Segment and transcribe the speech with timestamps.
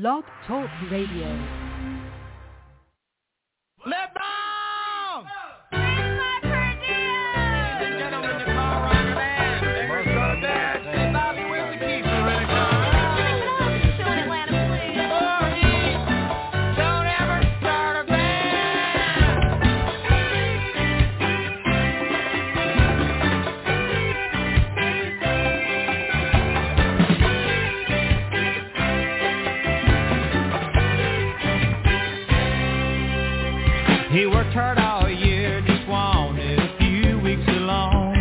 [0.00, 1.63] Blog Talk Radio.
[34.14, 38.14] He worked hard all year, just wanted a few weeks alone.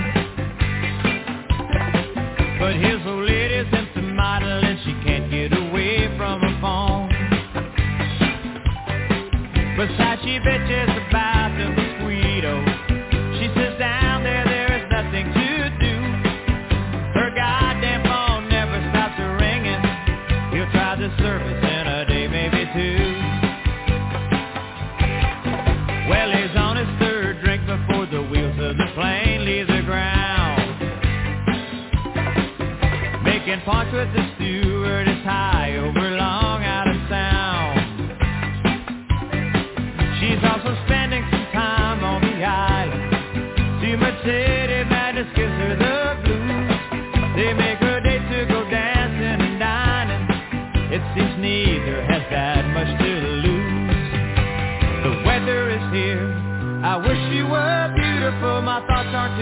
[2.60, 7.10] But his old lady's empty model and she can't get away from her phone.
[9.78, 10.93] Besides, she bitches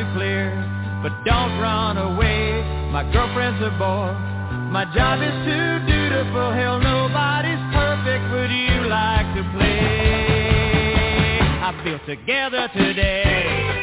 [0.01, 0.49] to clear.
[1.03, 4.13] But don't run away, my girlfriend's a bore.
[4.69, 9.81] My job is too dutiful, hell nobody's perfect, would you like to play?
[11.61, 13.80] I feel together today.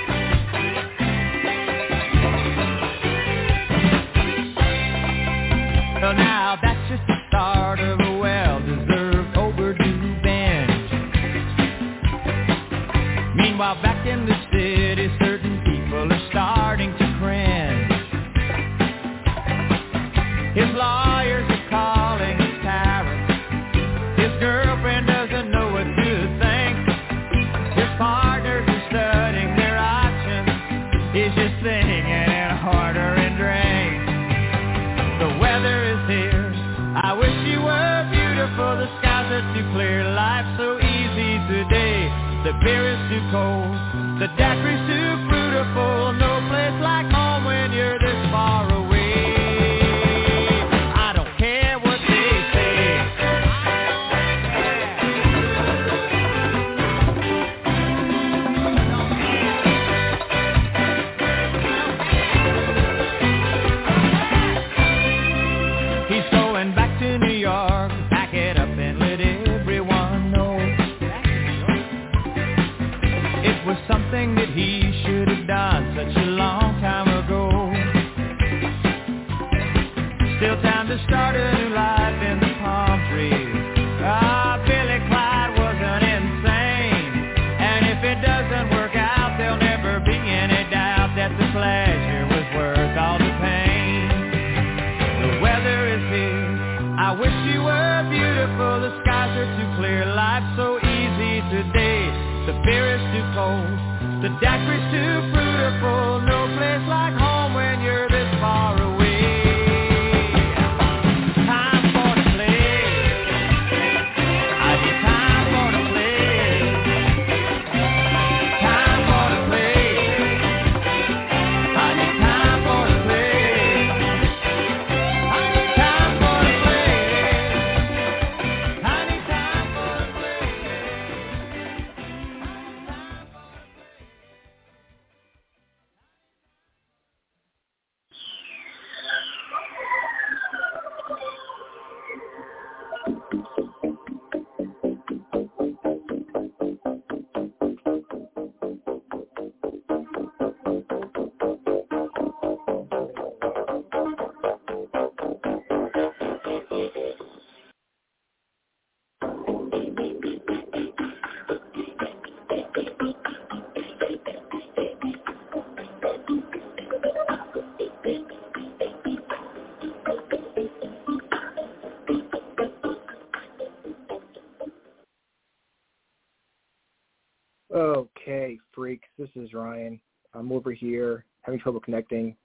[178.75, 180.01] Freaks, this is Ryan.
[180.35, 182.37] I'm over here having trouble connecting.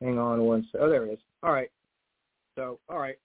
[0.00, 0.80] Hang on one sec.
[0.82, 1.18] Oh, there it is.
[1.42, 1.70] All right.
[2.54, 3.18] So, all right.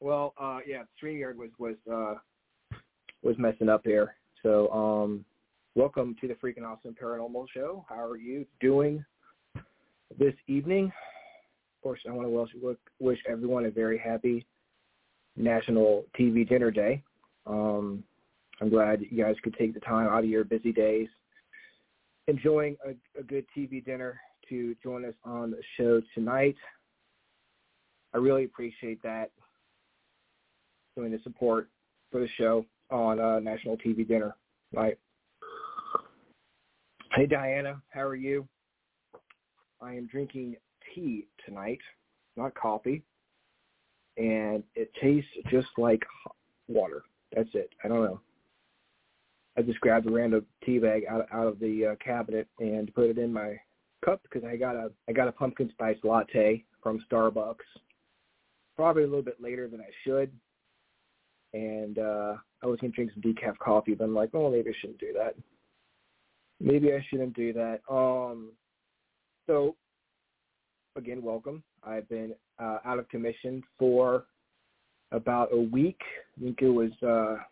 [0.00, 2.14] Well, uh, yeah, StreamYard was was uh,
[3.22, 4.14] was messing up here.
[4.42, 5.24] So, um,
[5.74, 7.84] welcome to the freaking awesome paranormal show.
[7.88, 9.04] How are you doing
[10.18, 10.86] this evening?
[10.86, 14.46] Of course, I want to wish everyone a very happy
[15.36, 17.02] National TV Dinner Day.
[17.46, 18.02] Um,
[18.60, 21.08] I'm glad you guys could take the time out of your busy days,
[22.26, 24.18] enjoying a, a good TV dinner
[24.48, 26.56] to join us on the show tonight.
[28.14, 29.30] I really appreciate that,
[30.96, 31.68] doing the support
[32.10, 34.36] for the show on uh, National TV Dinner
[34.72, 34.98] Night.
[37.14, 38.46] Hey Diana, how are you?
[39.82, 40.56] I am drinking
[40.94, 41.80] tea tonight,
[42.36, 43.02] not coffee,
[44.16, 46.02] and it tastes just like
[46.68, 47.02] water.
[47.34, 47.70] That's it.
[47.84, 48.20] I don't know.
[49.56, 53.10] I just grabbed a random tea bag out out of the uh, cabinet and put
[53.10, 53.58] it in my
[54.04, 57.56] cup because I got a I got a pumpkin spice latte from Starbucks.
[58.76, 60.30] Probably a little bit later than I should,
[61.54, 64.74] and uh I was gonna drink some decaf coffee, but I'm like, oh, maybe I
[64.80, 65.34] shouldn't do that.
[66.60, 67.80] Maybe I shouldn't do that.
[67.90, 68.52] Um,
[69.46, 69.76] so
[70.96, 71.62] again, welcome.
[71.82, 74.24] I've been uh, out of commission for
[75.12, 76.00] about a week.
[76.36, 77.42] I think it was uh,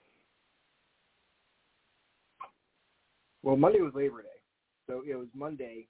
[3.44, 4.28] well, Monday was Labor Day,
[4.88, 5.86] so it was Monday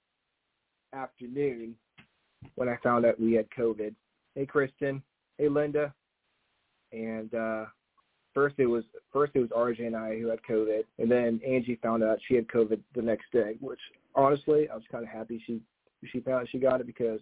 [0.93, 1.75] afternoon
[2.55, 3.95] when I found out we had COVID.
[4.35, 5.01] Hey, Kristen.
[5.37, 5.93] Hey, Linda.
[6.91, 7.65] And uh,
[8.33, 11.79] first it was first it was RJ and I who had COVID, and then Angie
[11.81, 13.55] found out she had COVID the next day.
[13.61, 13.79] Which
[14.15, 15.61] honestly, I was kind of happy she
[16.11, 17.21] she found she got it because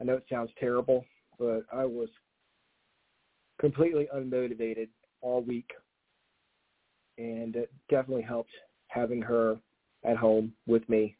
[0.00, 1.04] I know it sounds terrible,
[1.38, 2.08] but I was
[3.60, 4.88] completely unmotivated
[5.20, 5.70] all week,
[7.16, 8.52] and it definitely helped
[8.88, 9.56] having her
[10.04, 11.16] at home with me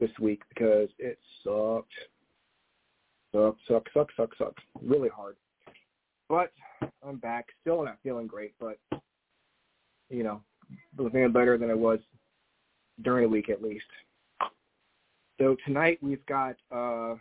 [0.00, 1.92] this week because it sucked.
[3.32, 4.54] Suck, suck, suck, suck, suck.
[4.82, 5.36] Really hard.
[6.28, 6.52] But
[7.06, 7.46] I'm back.
[7.60, 8.78] Still not feeling great, but
[10.10, 10.40] you know,
[10.96, 12.00] feeling better than I was
[13.02, 13.84] during the week at least.
[15.38, 17.14] So tonight we've got uh,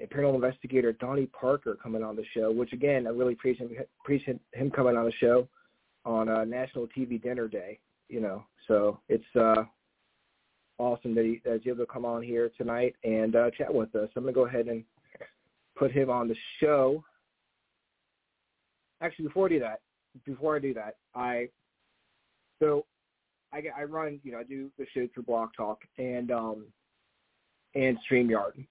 [0.00, 2.50] a paranormal investigator, Donnie Parker, coming on the show.
[2.50, 3.70] Which again, I really appreciate
[4.02, 5.48] appreciate him coming on the show
[6.04, 7.78] on uh, National TV Dinner Day.
[8.10, 9.62] You know, so it's uh,
[10.78, 13.94] awesome that, he, that he's able to come on here tonight and uh, chat with
[13.94, 14.08] us.
[14.16, 14.82] I'm going to go ahead and
[15.76, 17.04] put him on the show.
[19.00, 19.80] Actually, before I do that,
[20.26, 21.50] before I do that, I
[22.58, 22.84] so
[23.52, 26.66] I, I run, you know, I do the show through Blog Talk and um
[27.76, 28.66] and Streamyard.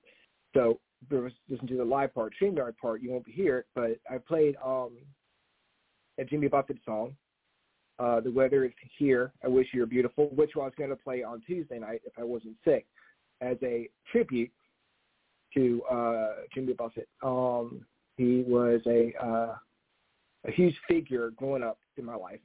[0.54, 4.58] So listen to the live part, Streamyard part, you won't hear it, but I played
[4.64, 4.98] um
[6.20, 7.16] a Jimmy Buffett song
[8.00, 9.34] uh, the weather is here.
[9.44, 12.14] I wish you were beautiful, which I was going to play on Tuesday night if
[12.18, 12.86] I wasn't sick,
[13.42, 14.52] as a tribute
[15.54, 17.10] to uh, Jimmy Buffett.
[17.22, 17.86] Um,
[18.18, 19.56] he was a uh,
[20.48, 22.40] a huge figure growing up in my life.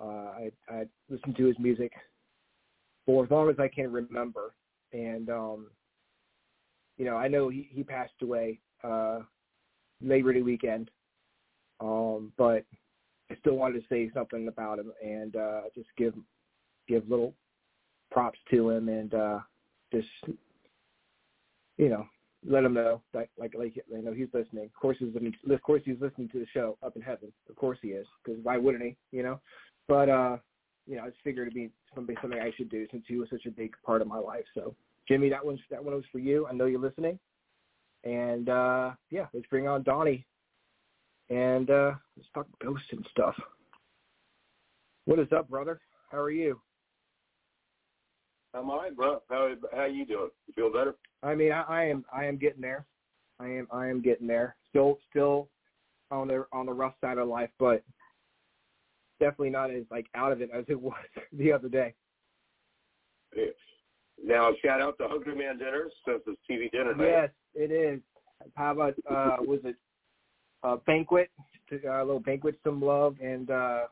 [0.00, 1.92] Uh, I, I listened to his music
[3.06, 4.54] for as long as I can remember,
[4.92, 5.66] and um,
[6.98, 9.20] you know I know he, he passed away uh,
[10.02, 10.90] Labor Day weekend,
[11.80, 12.64] um, but
[13.30, 16.14] I still wanted to say something about him and uh, just give
[16.88, 17.34] give little
[18.10, 19.38] props to him and uh,
[19.92, 20.08] just
[21.76, 22.06] you know
[22.46, 24.64] let him know that like like you know he's listening.
[24.64, 25.34] Of course he's listening.
[25.48, 27.32] Of course he's listening to the show up in heaven.
[27.48, 28.96] Of course he is because why wouldn't he?
[29.12, 29.40] You know,
[29.86, 30.36] but uh,
[30.86, 33.28] you know I just figured it'd be something something I should do since he was
[33.30, 34.44] such a big part of my life.
[34.54, 34.74] So
[35.06, 36.46] Jimmy, that one's that one was for you.
[36.46, 37.18] I know you're listening.
[38.02, 40.26] And uh yeah, let's bring on Donnie
[41.30, 43.34] and uh, let's talk ghosts and stuff.
[45.06, 45.80] What is up, brother?
[46.10, 46.60] How are you?
[48.52, 49.22] I'm all right, bro.
[49.30, 50.30] How how you doing?
[50.46, 50.96] You feel better?
[51.22, 52.84] I mean, I, I am I am getting there.
[53.38, 54.56] I am I am getting there.
[54.68, 55.48] Still still
[56.10, 57.84] on the on the rough side of life, but
[59.20, 60.94] definitely not as like out of it as it was
[61.32, 61.94] the other day.
[63.36, 63.44] Yeah.
[64.22, 67.06] Now, shout out to Hungry Man Dinners since it's TV dinner night.
[67.06, 68.00] Yes, it is.
[68.56, 69.76] How about uh was it
[70.62, 71.30] uh, banquet,
[71.68, 73.82] to, uh, a little banquet, some love, and uh,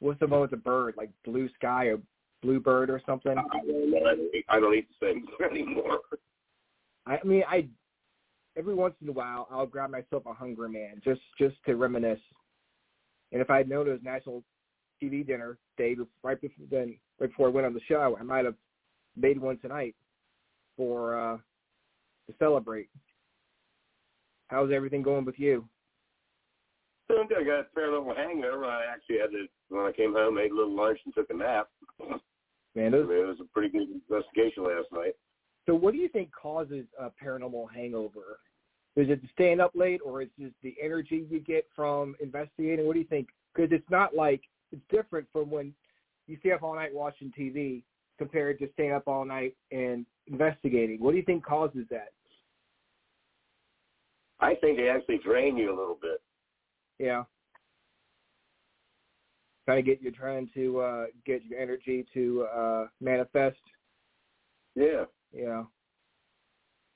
[0.00, 1.98] what's the one with the bird, like blue sky or
[2.42, 3.36] blue bird or something?
[3.36, 4.28] I don't, know.
[4.48, 6.00] I don't eat the same anymore.
[7.06, 7.68] I mean, I
[8.58, 12.20] every once in a while I'll grab myself a Hungry Man just just to reminisce.
[13.32, 14.42] And if I had known it was National
[15.02, 18.44] TV Dinner Day right before then, right before I went on the show, I might
[18.44, 18.54] have
[19.16, 19.94] made one tonight
[20.76, 21.36] for uh
[22.26, 22.88] to celebrate.
[24.48, 25.68] How's everything going with you?
[27.08, 27.38] Doing good.
[27.38, 28.64] I got a fair little hangover.
[28.64, 31.34] I actually had to when I came home, ate a little lunch and took a
[31.34, 31.68] nap.
[32.74, 35.14] Man, it was a pretty good investigation last night.
[35.66, 38.38] So, what do you think causes a paranormal hangover?
[38.96, 42.86] Is it staying up late, or is it the energy you get from investigating?
[42.86, 43.28] What do you think?
[43.54, 45.74] Because it's not like it's different from when
[46.26, 47.82] you stay up all night watching TV
[48.18, 51.00] compared to staying up all night and investigating.
[51.00, 52.12] What do you think causes that?
[54.40, 56.20] I think they actually drain you a little bit.
[56.98, 57.24] Yeah.
[59.64, 63.58] Trying to get you trying to uh get your energy to uh manifest.
[64.74, 65.04] Yeah.
[65.32, 65.64] Yeah.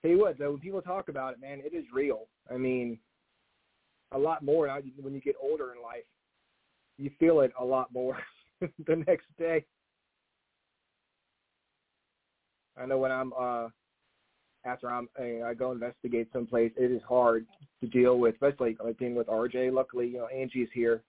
[0.03, 2.29] Tell you what, though, when people talk about it, man, it is real.
[2.51, 2.99] I mean,
[4.13, 4.69] a lot more
[5.01, 6.05] when you get older in life.
[6.97, 8.19] You feel it a lot more
[8.61, 9.65] the next day.
[12.81, 13.69] I know when I'm uh
[14.65, 17.47] after I'm I go investigate someplace, it is hard
[17.81, 19.73] to deal with, especially like being with RJ.
[19.73, 21.03] Luckily, you know, Angie's here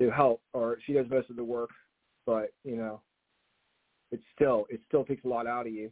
[0.00, 1.70] to help, or she does most of the work.
[2.26, 3.00] But you know,
[4.10, 5.90] it's still it still takes a lot out of you.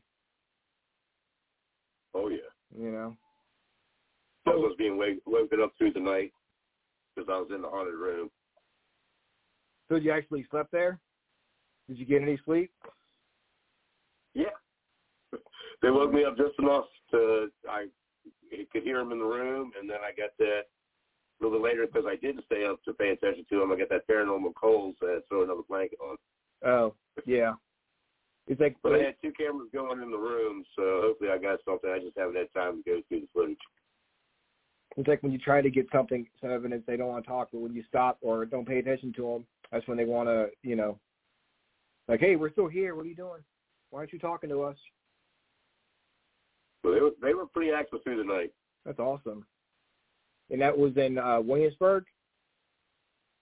[2.14, 2.38] Oh yeah.
[2.76, 3.16] You know.
[4.47, 6.33] I was being wake, woken up through the night
[7.14, 8.30] because I was in the haunted room.
[9.88, 10.99] So you actually slept there?
[11.87, 12.71] Did you get any sleep?
[14.35, 14.45] Yeah.
[15.82, 17.87] They woke me up just enough to I
[18.73, 20.62] could hear them in the room, and then I got that
[21.40, 23.73] a little bit later because I didn't stay up to pay attention to them.
[23.73, 26.16] I got that paranormal cold, so I had to throw another blanket on.
[26.64, 26.94] Oh,
[27.26, 27.52] yeah.
[28.49, 31.61] It's like, but I had two cameras going in the room, so hopefully I got
[31.64, 31.90] something.
[31.90, 33.58] I just haven't had time to go through the footage.
[34.97, 37.50] It's like when you try to get something, some evidence, they don't want to talk,
[37.52, 40.49] but when you stop or don't pay attention to them, that's when they want to,
[40.62, 40.99] you know,
[42.08, 42.94] like, hey, we're still here.
[42.94, 43.42] What are you doing?
[43.90, 44.76] Why aren't you talking to us?
[47.28, 48.52] They were pretty active through the night.
[48.87, 49.44] That's awesome.
[50.50, 52.04] And that was in uh, Williamsburg.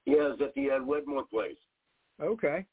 [0.07, 1.57] Yeah, it was at the uh, Wedmore place.
[2.21, 2.67] Okay.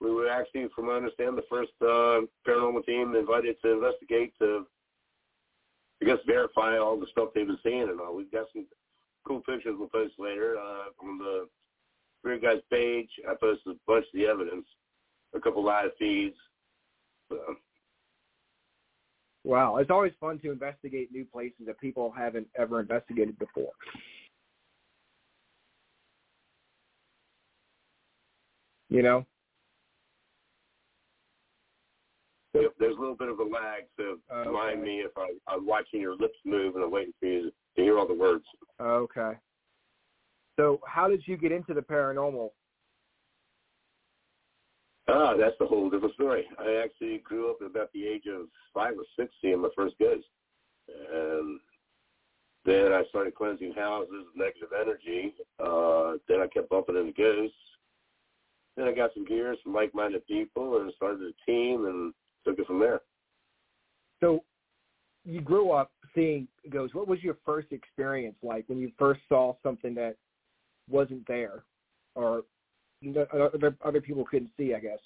[0.00, 4.32] We were actually, from what I understand, the first uh, paranormal team invited to investigate
[4.38, 4.64] to,
[6.00, 8.14] I guess, verify all the stuff they've been seeing and all.
[8.14, 8.64] We've got some
[9.26, 11.48] cool pictures we'll post later uh, from the
[12.22, 13.10] Weird Guys page.
[13.28, 14.66] I posted a bunch of the evidence,
[15.34, 16.36] a couple live feeds.
[17.28, 17.38] So,
[19.48, 23.72] Wow, it's always fun to investigate new places that people haven't ever investigated before.
[28.90, 29.24] You know?
[32.52, 34.50] Yep, there's a little bit of a lag, so okay.
[34.50, 37.82] remind me if I, I'm watching your lips move and I'm waiting for you to
[37.82, 38.44] hear all the words.
[38.78, 39.32] Okay.
[40.60, 42.50] So how did you get into the paranormal?
[45.08, 46.44] Ah, that's a whole different story.
[46.58, 49.94] I actually grew up at about the age of five or six seeing my first
[49.98, 50.26] ghost.
[50.88, 51.58] And
[52.66, 55.34] then I started cleansing houses negative energy.
[55.58, 57.56] Uh, then I kept bumping into ghosts.
[58.76, 62.12] Then I got some gears from like-minded people and started a team and
[62.46, 63.00] took it from there.
[64.20, 64.44] So
[65.24, 66.94] you grew up seeing ghosts.
[66.94, 70.16] What was your first experience like when you first saw something that
[70.88, 71.64] wasn't there
[72.14, 72.42] or
[73.02, 73.28] that
[73.84, 74.98] other, people couldn't see, I guess?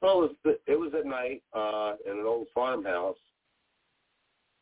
[0.00, 3.16] Well, it was, it was at night uh, in an old farmhouse.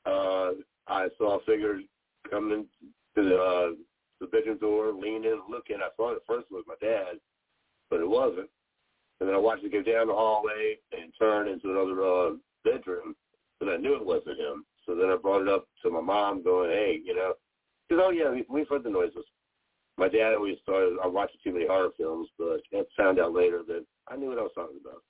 [0.07, 0.53] Uh,
[0.89, 1.81] I saw a figure
[2.31, 2.67] coming
[3.15, 3.71] to the, uh,
[4.21, 5.77] the bedroom door, lean in, looking.
[5.77, 7.19] I thought at first it was my dad,
[7.91, 8.49] but it wasn't.
[9.21, 12.31] And then I watched it go down the hallway and turn into another uh,
[12.65, 13.15] bedroom,
[13.61, 14.65] and I knew it wasn't him.
[14.87, 17.35] So then I brought it up to my mom, going, "Hey, you know,
[17.89, 19.25] because oh yeah, we, we've heard the noises."
[19.99, 23.63] My dad always thought I watched too many horror films, but I found out later
[23.69, 25.03] that I knew what I was talking about.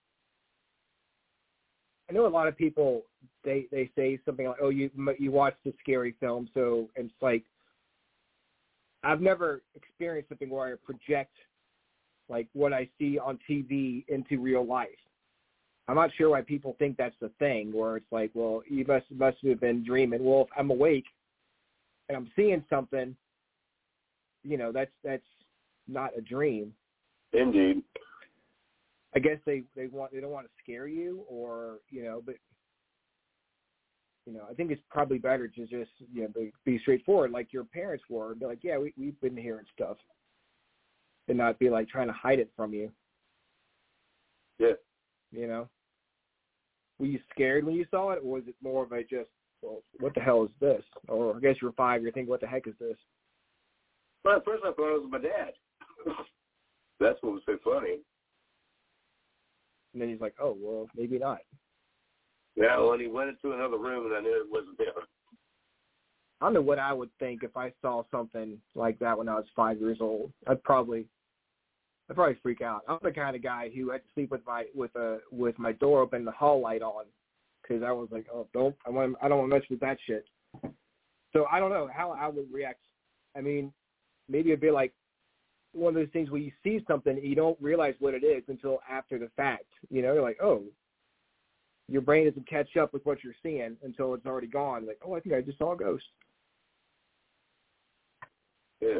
[2.10, 3.02] I know a lot of people
[3.44, 7.22] they they say something like, "Oh, you you watched a scary film," so and it's
[7.22, 7.44] like
[9.04, 11.34] I've never experienced something where I project
[12.28, 14.88] like what I see on TV into real life.
[15.88, 19.06] I'm not sure why people think that's the thing where it's like, well, you must
[19.10, 20.24] must have been dreaming.
[20.24, 21.04] Well, if I'm awake
[22.08, 23.16] and I'm seeing something,
[24.42, 25.22] you know, that's that's
[25.88, 26.72] not a dream.
[27.32, 27.82] Indeed.
[29.14, 32.36] I guess they they want they don't want to scare you or you know, but
[34.26, 37.52] you know, I think it's probably better to just you know be, be straightforward like
[37.52, 38.32] your parents were.
[38.32, 39.96] And be like, yeah, we we've been hearing stuff,
[41.28, 42.90] and not be like trying to hide it from you.
[44.58, 44.72] Yeah.
[45.32, 45.68] You know,
[46.98, 49.30] were you scared when you saw it, or was it more of a just,
[49.60, 50.82] well, what the hell is this?
[51.08, 52.96] Or I guess you're five, you're thinking, what the heck is this?
[54.24, 55.52] Well, at first I thought it was my dad.
[57.00, 57.98] That's what was so funny.
[59.92, 61.40] And then he's like, oh, well, maybe not.
[62.56, 65.04] Yeah, when he went into another room and I knew it wasn't him.
[66.40, 69.34] I don't know what I would think if I saw something like that when I
[69.34, 70.32] was five years old.
[70.48, 71.06] I'd probably,
[72.10, 72.82] I'd probably freak out.
[72.88, 75.72] I'm the kind of guy who had to sleep with my with a with my
[75.72, 77.04] door open, and the hall light on,
[77.62, 79.98] because I was like, oh, don't I want I don't want to mess with that
[80.04, 80.26] shit.
[81.32, 82.80] So I don't know how I would react.
[83.36, 83.72] I mean,
[84.28, 84.92] maybe it'd be like
[85.72, 88.42] one of those things where you see something and you don't realize what it is
[88.48, 89.64] until after the fact.
[89.90, 90.62] You know, you're like, oh,
[91.88, 94.86] your brain doesn't catch up with what you're seeing until it's already gone.
[94.86, 96.04] Like, oh, I think I just saw a ghost.
[98.80, 98.98] Yeah.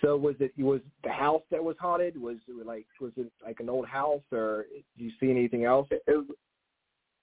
[0.00, 2.20] So was it was the house that was haunted?
[2.20, 5.88] Was it like was it like an old house, or did you see anything else?
[5.90, 6.26] It, it, was,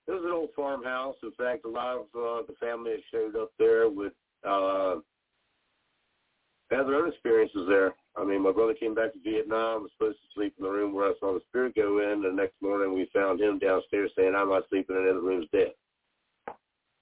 [0.08, 1.15] it was an old farmhouse.
[1.24, 4.13] In fact, a lot of uh, the family had showed up there with
[4.46, 4.96] uh,
[6.72, 7.93] had their own experiences there.
[8.17, 10.93] I mean, my brother came back to Vietnam, was supposed to sleep in the room
[10.93, 12.22] where I saw the spirit go in.
[12.22, 15.75] The next morning, we found him downstairs saying, "I'm not sleeping in the room's dead."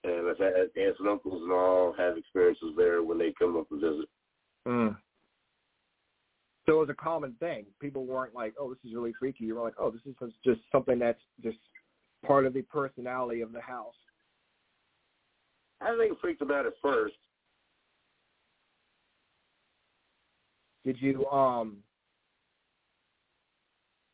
[0.03, 3.72] And I've had aunts and uncles and all have experiences there when they come up
[3.72, 4.10] and visit.
[4.67, 4.98] Mm.
[6.65, 7.65] So it was a common thing.
[7.79, 10.62] People weren't like, "Oh, this is really freaky." You were like, "Oh, this is just
[10.72, 11.60] something that's just
[12.25, 13.96] part of the personality of the house."
[15.79, 17.15] I think it freaked them out at first.
[20.86, 21.78] Did you um?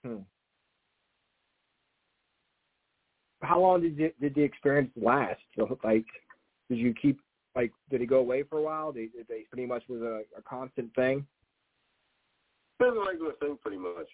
[0.06, 0.18] Hmm.
[3.42, 5.40] How long did the, did the experience last?
[5.58, 6.06] So, like,
[6.70, 7.20] did you keep
[7.56, 7.72] like?
[7.90, 8.92] Did it go away for a while?
[8.92, 11.26] Did, did they pretty much was a, a constant thing?
[12.80, 14.08] It was a regular thing, pretty much.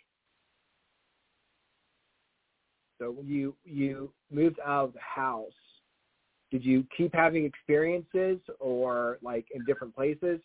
[2.99, 5.51] So when you you moved out of the house,
[6.51, 10.39] did you keep having experiences, or like in different places,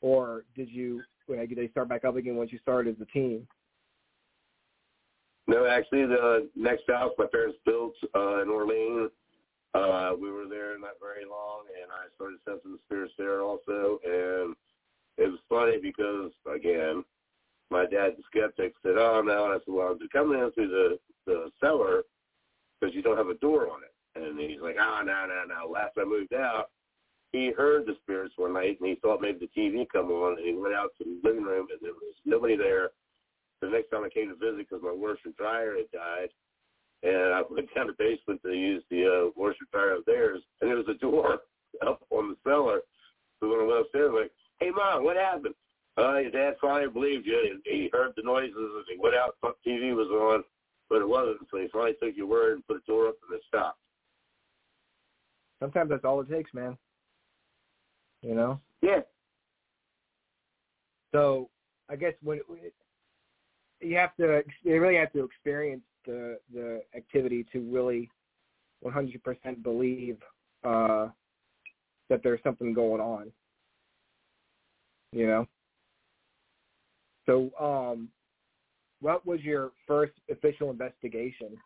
[0.00, 3.46] or did you like, they start back up again once you started as a team?
[5.48, 9.10] No, actually, the next house my parents built uh, in Orleans,
[9.74, 14.00] uh, we were there not very long, and I started sensing the spirits there also.
[14.04, 14.56] And
[15.18, 17.04] it was funny because, again,
[17.70, 20.98] my dad, the skeptic, said, "Oh no," and I said, "Well, I'm in through the
[21.26, 22.02] the cellar
[22.80, 25.68] because you don't have a door on it." And he's like, "Oh no, no, no."
[25.70, 26.70] Last I moved out,
[27.36, 30.46] he heard the spirits one night, and he thought maybe the TV come on, and
[30.46, 32.90] he went out to the living room, and there was nobody there.
[33.60, 36.28] The next time I came to visit, because my washer dryer had died,
[37.02, 40.70] and I went down the basement to use the uh, washer dryer of theirs, and
[40.70, 41.40] there was a door
[41.86, 42.80] up on the cellar.
[43.40, 45.54] So when I went upstairs, like, "Hey, mom, what happened?"
[45.98, 47.60] Uh, your dad finally believed you.
[47.64, 50.44] He heard the noises and he went out, thought TV was on,
[50.90, 51.38] but it wasn't.
[51.50, 53.78] So he finally took your word and put the door up and it stopped.
[55.58, 56.76] Sometimes that's all it takes, man.
[58.22, 58.60] You know?
[58.82, 59.00] Yeah.
[61.12, 61.48] So
[61.88, 62.40] I guess when
[63.80, 68.10] you have to, you really have to experience the the activity to really
[68.84, 70.18] 100% believe
[70.64, 71.08] uh,
[72.08, 73.32] that there's something going on.
[75.12, 75.46] You know?
[77.26, 78.08] So, um,
[79.00, 81.56] what was your first official investigation?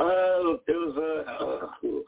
[0.00, 1.44] Uh, it was a.
[1.44, 2.00] uh,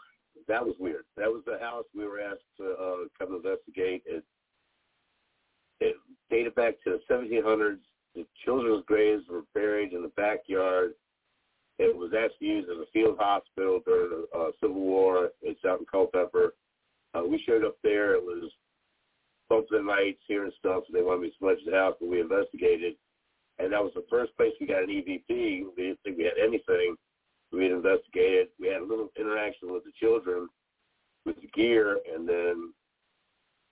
[0.48, 1.04] that was weird.
[1.16, 4.02] That was the house we were asked to uh, come investigate.
[4.06, 4.24] It
[5.80, 5.96] it
[6.30, 7.78] dated back to the 1700s.
[8.14, 10.92] The children's graves were buried in the backyard.
[11.78, 15.30] It was actually used as a field hospital during the uh, Civil War.
[15.42, 16.54] It's out in Culpeper.
[17.14, 18.14] Uh, we showed up there.
[18.14, 18.50] It was
[19.70, 20.84] the nights hearing stuff.
[20.86, 22.94] So they wanted me to smudge the house, but we investigated,
[23.58, 25.28] and that was the first place we got an EVP.
[25.28, 26.96] We didn't think we had anything.
[27.52, 28.48] We investigated.
[28.60, 30.48] We had a little interaction with the children
[31.24, 32.72] with the gear, and then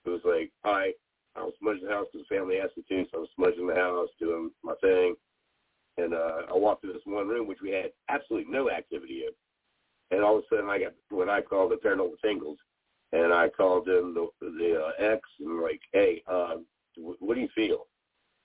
[0.05, 0.93] it was like, all right,
[1.35, 3.67] I was smudging the house because the family asked me to, so I was smudging
[3.67, 5.15] the house, doing my thing.
[5.97, 10.15] And uh, I walked through this one room, which we had absolutely no activity in.
[10.15, 12.57] And all of a sudden, I got what I call the paranormal tingles
[13.15, 16.55] and I called in the the uh, ex and like, hey, uh,
[16.97, 17.87] what do you feel?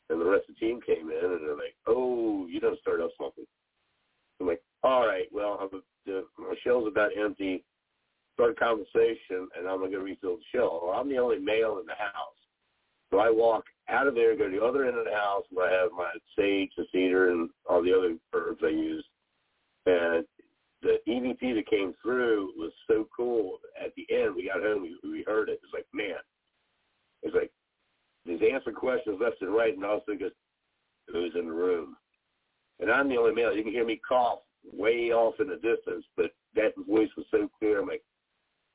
[0.08, 3.00] And the rest of the team came in and they're like, oh, you don't start
[3.00, 3.44] up something.
[4.40, 7.64] I'm like, all right, well, I'm, the, my shell's about empty.
[8.34, 10.80] Start a conversation, and I'm gonna refill the shell.
[10.82, 12.40] Well, I'm the only male in the house,
[13.10, 15.68] so I walk out of there, go to the other end of the house where
[15.68, 19.04] I have my sage, the cedar, and all the other herbs I use,
[19.86, 20.24] and
[20.82, 23.58] the EVP that came through was so cool.
[23.78, 25.60] At the end, we got home, we, we heard it.
[25.62, 26.16] It's like, man,
[27.22, 27.50] it's like
[28.24, 30.30] he's answering questions left and right, and all of a goes,
[31.08, 31.96] who's in the room?
[32.78, 33.54] And I'm the only male.
[33.54, 34.38] You can hear me cough
[34.72, 37.80] way off in the distance, but that voice was so clear.
[37.80, 38.02] I'm like,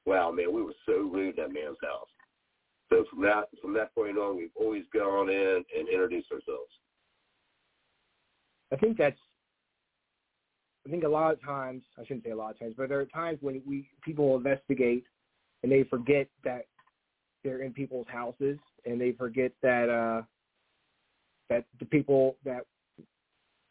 [0.06, 2.08] wow, man, we were so rude at that man's house.
[2.90, 6.72] So from that from that point on, we've always gone in and introduced ourselves.
[8.72, 9.18] I think that's
[10.86, 13.00] I think a lot of times, I shouldn't say a lot of times, but there
[13.00, 15.04] are times when we people investigate
[15.64, 16.66] and they forget that
[17.44, 20.22] they're in people's houses and they forget that uh
[21.50, 22.66] that the people that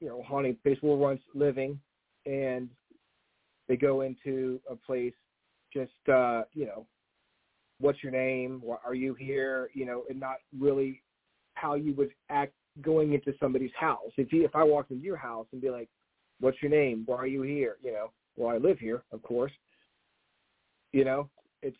[0.00, 1.78] you know haunting place were once living
[2.26, 2.68] and
[3.68, 5.14] they go into a place
[5.72, 6.86] just uh, you know,
[7.80, 8.62] what's your name?
[8.84, 9.70] Are you here?
[9.74, 11.02] You know, and not really
[11.54, 14.12] how you would act going into somebody's house.
[14.16, 15.88] If you if I walked into your house and be like,
[16.40, 17.02] "What's your name?
[17.06, 19.52] Why are you here?" You know, well, I live here, of course.
[20.92, 21.28] You know,
[21.62, 21.76] it's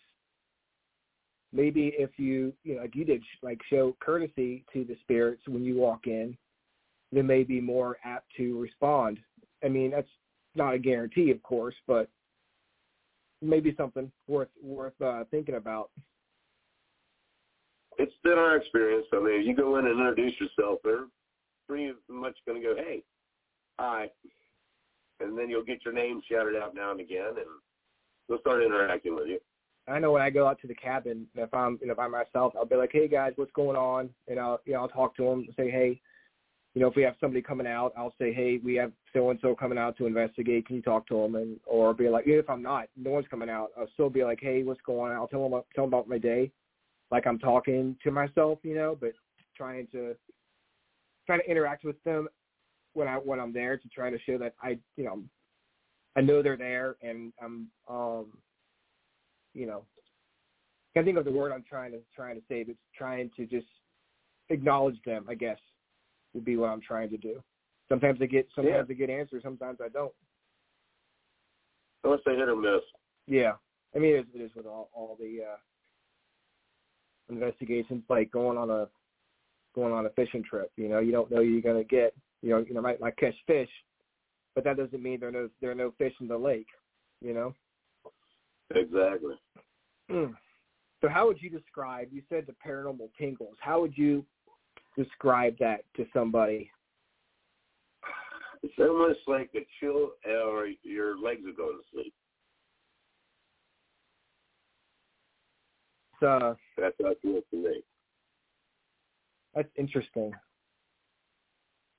[1.53, 5.65] maybe if you you know like you did like show courtesy to the spirits when
[5.65, 6.37] you walk in,
[7.13, 9.19] they may be more apt to respond.
[9.65, 10.09] I mean, that's
[10.55, 12.09] not a guarantee, of course, but
[13.43, 15.91] maybe something worth worth uh, thinking about.
[17.99, 19.07] It's been our experience.
[19.13, 21.07] I mean, if you go in and introduce yourself, they're
[21.69, 23.05] pretty much going to go, "Hey,
[23.79, 24.11] hi,"
[25.21, 27.47] and then you'll get your name shouted out now and again, and
[28.29, 29.39] they'll start interacting with you.
[29.87, 32.55] I know when I go out to the cabin, if I'm you know by myself,
[32.57, 35.25] I'll be like, "Hey guys, what's going on?" And I'll you know I'll talk to
[35.25, 36.01] them and say, "Hey,
[36.75, 39.39] you know if we have somebody coming out, I'll say, "Hey, we have so and
[39.41, 40.67] so coming out to investigate.
[40.67, 43.49] Can you talk to them?" And or be like, if I'm not, no one's coming
[43.49, 46.09] out, I'll still be like, "Hey, what's going on?" I'll tell them tell them about
[46.09, 46.51] my day,
[47.11, 49.13] like I'm talking to myself, you know, but
[49.57, 50.17] trying to
[51.27, 52.29] trying to interact with them
[52.95, 55.23] when I when I'm there to try to show that I you know
[56.17, 58.27] I know they're there and I'm um
[59.55, 59.85] you know,
[60.95, 63.69] can't think of the word I'm trying to trying to say, but trying to just
[64.49, 65.27] acknowledge them.
[65.29, 65.59] I guess
[66.35, 67.43] would be what I'm trying to do.
[67.89, 68.95] Sometimes I get sometimes Yeah.
[68.95, 70.13] I get answers, sometimes I don't.
[72.03, 72.83] Unless they hit or miss.
[73.27, 73.53] Yeah,
[73.95, 75.57] I mean it is, it is with all all the uh
[77.31, 78.89] investigations, like going on a
[79.75, 80.71] going on a fishing trip.
[80.77, 82.15] You know, you don't know you're gonna get.
[82.43, 83.71] You know, you know, might might catch fish,
[84.55, 86.69] but that doesn't mean there are no there are no fish in the lake.
[87.23, 87.55] You know.
[88.75, 89.35] Exactly.
[90.11, 90.35] Mm.
[91.01, 92.09] So how would you describe?
[92.13, 93.57] You said the paranormal tingles.
[93.61, 94.25] How would you
[94.97, 96.71] describe that to somebody?
[98.63, 102.15] It's almost like a chill, or your legs are going to sleep.
[106.23, 107.83] Uh, That's how it feels to me.
[109.55, 110.33] that's interesting.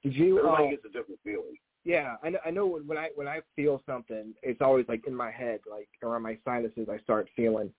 [0.01, 0.39] Did you?
[0.39, 1.55] Everybody uh, gets a different feeling.
[1.83, 2.39] Yeah, I know.
[2.43, 5.87] I know when I when I feel something, it's always like in my head, like
[6.01, 6.87] around my sinuses.
[6.91, 7.71] I start feeling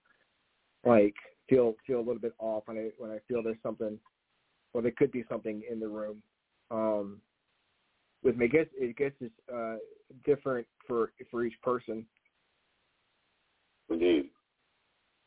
[0.85, 1.15] like
[1.49, 3.99] feel feel a little bit off when I when I feel there's something,
[4.73, 6.21] or there could be something in the room.
[6.69, 7.21] Um,
[8.23, 9.75] with me, I guess it guess it's uh,
[10.25, 12.05] different for for each person
[13.89, 14.29] Indeed.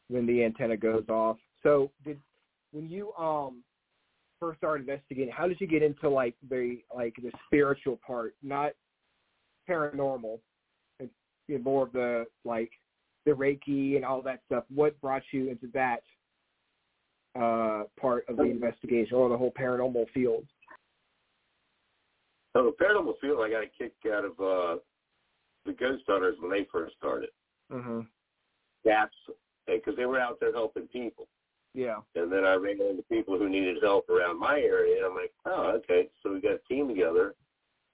[0.08, 1.38] when the antenna goes off.
[1.62, 2.20] So did
[2.72, 3.62] when you um
[4.40, 8.72] first started investigating, how did you get into like the like the spiritual part, not
[9.68, 10.40] paranormal,
[10.98, 11.10] and
[11.64, 12.70] more of the like
[13.26, 14.64] the Reiki and all that stuff?
[14.74, 16.02] What brought you into that
[17.38, 20.44] uh part of the investigation or the whole paranormal field?
[22.56, 24.80] So the paranormal field, I got a kick out of uh,
[25.64, 27.30] the Ghost Hunters when they first started.
[27.70, 28.06] Mhm.
[28.84, 29.14] That's
[29.66, 31.28] because they were out there helping people.
[31.74, 31.98] Yeah.
[32.16, 35.32] And then I ran into people who needed help around my area, and I'm like,
[35.44, 36.08] oh, okay.
[36.22, 37.36] So we got a team together,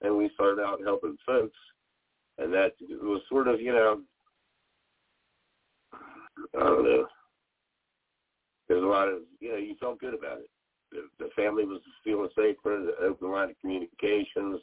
[0.01, 1.57] and we started out helping folks,
[2.39, 4.01] and that was sort of, you know,
[5.93, 7.07] I don't know.
[8.67, 10.49] There's a lot of, you know, you felt good about it.
[10.91, 14.61] The, the family was feeling safer, the open line of communications,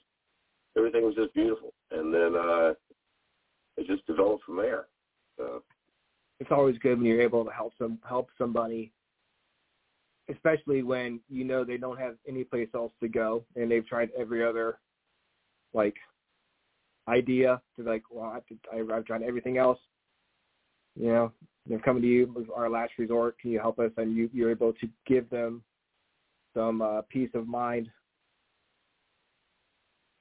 [0.77, 1.73] everything was just beautiful.
[1.91, 2.75] And then uh,
[3.77, 4.87] it just developed from there.
[5.39, 5.63] So,
[6.41, 8.93] It's always good when you're able to help some help somebody
[10.31, 14.11] especially when you know they don't have any place else to go and they've tried
[14.19, 14.79] every other
[15.73, 15.97] like
[17.09, 18.41] idea to like well
[18.73, 19.79] I, I I've tried everything else
[20.97, 21.33] you know
[21.67, 24.51] they're coming to you with our last resort can you help us and you you're
[24.51, 25.63] able to give them
[26.55, 27.89] some uh, peace of mind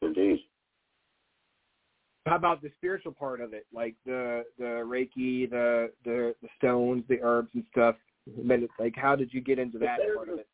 [0.01, 0.39] indeed.
[2.25, 7.03] how about the spiritual part of it like the the reiki the the the stones
[7.09, 7.95] the herbs and stuff
[8.79, 10.47] like how did you get into that part of it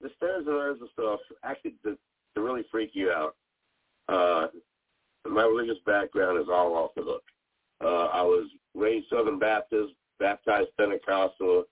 [0.00, 1.96] the stones and herbs and stuff actually to,
[2.34, 3.34] to really freak you out.
[4.08, 4.48] Uh,
[5.28, 7.22] my religious background is all off the hook.
[7.82, 11.64] Uh, I was raised Southern Baptist, baptized Pentecostal,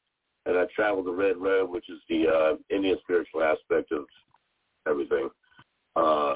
[0.46, 4.04] and I traveled the Red Road, which is the uh, Indian spiritual aspect of
[4.88, 5.28] everything.
[5.96, 6.34] Uh,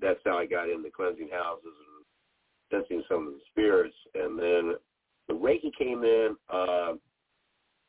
[0.00, 3.96] that's how I got into cleansing houses and sensing some of the spirits.
[4.14, 4.74] And then
[5.28, 6.36] the Reiki came in.
[6.48, 6.92] Uh,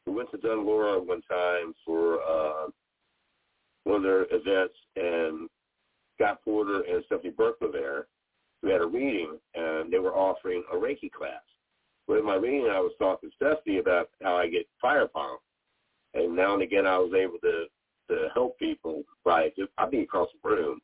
[0.05, 2.67] we went to Dunlora one time for uh,
[3.83, 5.49] one of their events, and
[6.15, 8.07] Scott Porter and Stephanie Burke were there.
[8.63, 11.41] We had a reading, and they were offering a Reiki class.
[12.07, 15.37] With my reading, I was talking to Stephanie about how I get fire palm,
[16.13, 17.65] and now and again I was able to
[18.09, 20.79] to help people by just I'd be across the room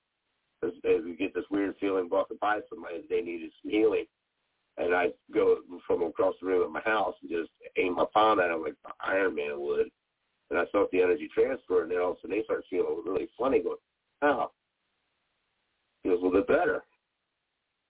[0.64, 4.06] as, as we get this weird feeling walking by somebody that they needed some healing,
[4.78, 8.40] and I go from across the room at my house and just aim my palm
[8.42, 9.88] at him like Iron Man would.
[10.50, 13.02] And I felt the energy transfer, and then all of a sudden they start feeling
[13.06, 13.78] really funny, going,
[14.22, 14.52] "Oh,
[16.04, 16.84] feels a little bit better."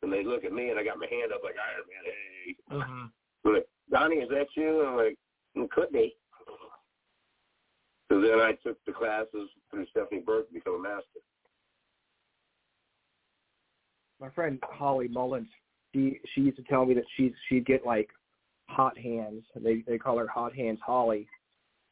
[0.03, 2.03] And they look at me, and I got my hand up like Iron Man.
[2.05, 3.05] Hey, Mm-hmm.
[3.93, 4.83] Donnie, is that you?
[4.85, 5.17] I'm like,
[5.53, 6.15] it could be.
[8.11, 11.19] So then I took the classes through Stephanie Burke to become a master.
[14.19, 15.47] My friend Holly Mullins,
[15.93, 18.09] she she used to tell me that she's she'd get like
[18.67, 19.43] hot hands.
[19.55, 21.27] They they call her hot hands Holly,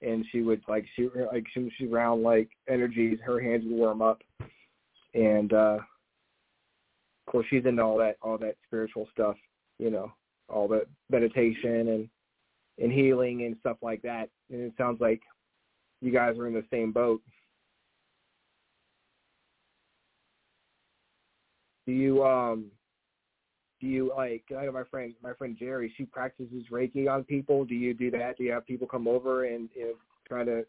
[0.02, 3.20] and she would like she like she she around like energies.
[3.24, 4.22] Her hands would warm up,
[5.14, 9.36] and uh of course she's into all that all that spiritual stuff.
[9.78, 10.12] You know,
[10.52, 12.10] all the meditation and
[12.80, 14.30] and healing and stuff like that.
[14.50, 15.22] And it sounds like
[16.02, 17.22] you guys are in the same boat.
[21.86, 22.66] Do you um
[23.80, 27.66] do you like I know my friend my friend Jerry, she practices Reiki on people.
[27.66, 28.38] Do you do that?
[28.38, 29.94] Do you have people come over and you know,
[30.28, 30.66] try to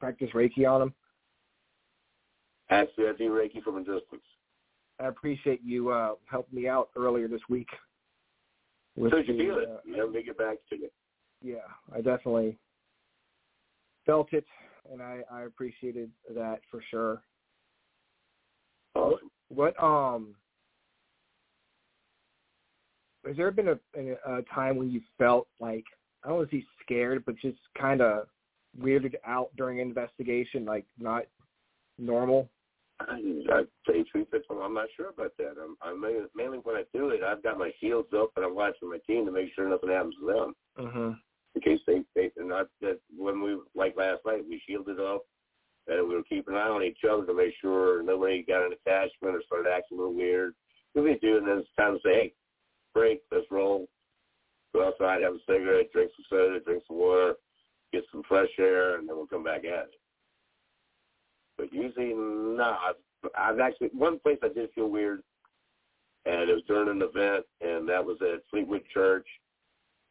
[0.00, 0.94] practice Reiki on them?
[2.70, 4.22] Actually, I do Reiki from a distance.
[5.00, 7.68] I appreciate you uh helping me out earlier this week.
[8.98, 9.68] With So you the, feel it.
[9.68, 10.88] uh, You never make it back to you.
[11.42, 12.58] yeah, I definitely
[14.06, 14.44] felt it
[14.90, 17.22] and I, I appreciated that for sure.
[18.94, 19.30] Awesome.
[19.48, 20.34] What um
[23.26, 25.84] has there been a, a, a time when you felt like
[26.24, 28.26] I don't want to say scared, but just kind of
[28.80, 31.24] weirded out during investigation, like not
[31.98, 32.48] normal?
[33.00, 35.54] I, say truth, I'm not sure about that.
[35.62, 38.54] I'm, I'm mainly, mainly when I do it, I've got my shields up and I'm
[38.56, 40.54] watching my team to make sure nothing happens to them.
[40.78, 41.10] Mm-hmm.
[41.54, 45.22] in case they they and not that when we like last night we shielded up
[45.88, 48.72] and we were keeping an eye on each other to make sure nobody got an
[48.72, 50.54] attachment or started acting a little weird.
[50.92, 52.32] What we do, and then it's time to say, hey,
[52.94, 53.88] break, let's roll.
[54.74, 57.34] Go outside, have a cigarette, drink some soda, drink some water,
[57.92, 59.94] get some fresh air, and then we'll come back at it.
[61.58, 62.76] But usually, no.
[62.88, 65.22] I've, I've actually one place I did feel weird,
[66.24, 69.26] and it was during an event, and that was at Fleetwood Church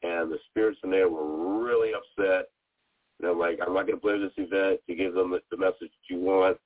[0.03, 2.49] and the spirits in there were really upset.
[3.19, 5.75] And I'm like, I'm not going to play this event to give them the message
[5.81, 6.57] that you want.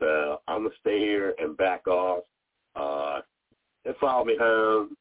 [0.00, 2.24] Uh, I'm going to stay here and back off.
[2.74, 3.20] Uh,
[3.84, 4.96] and follow me home.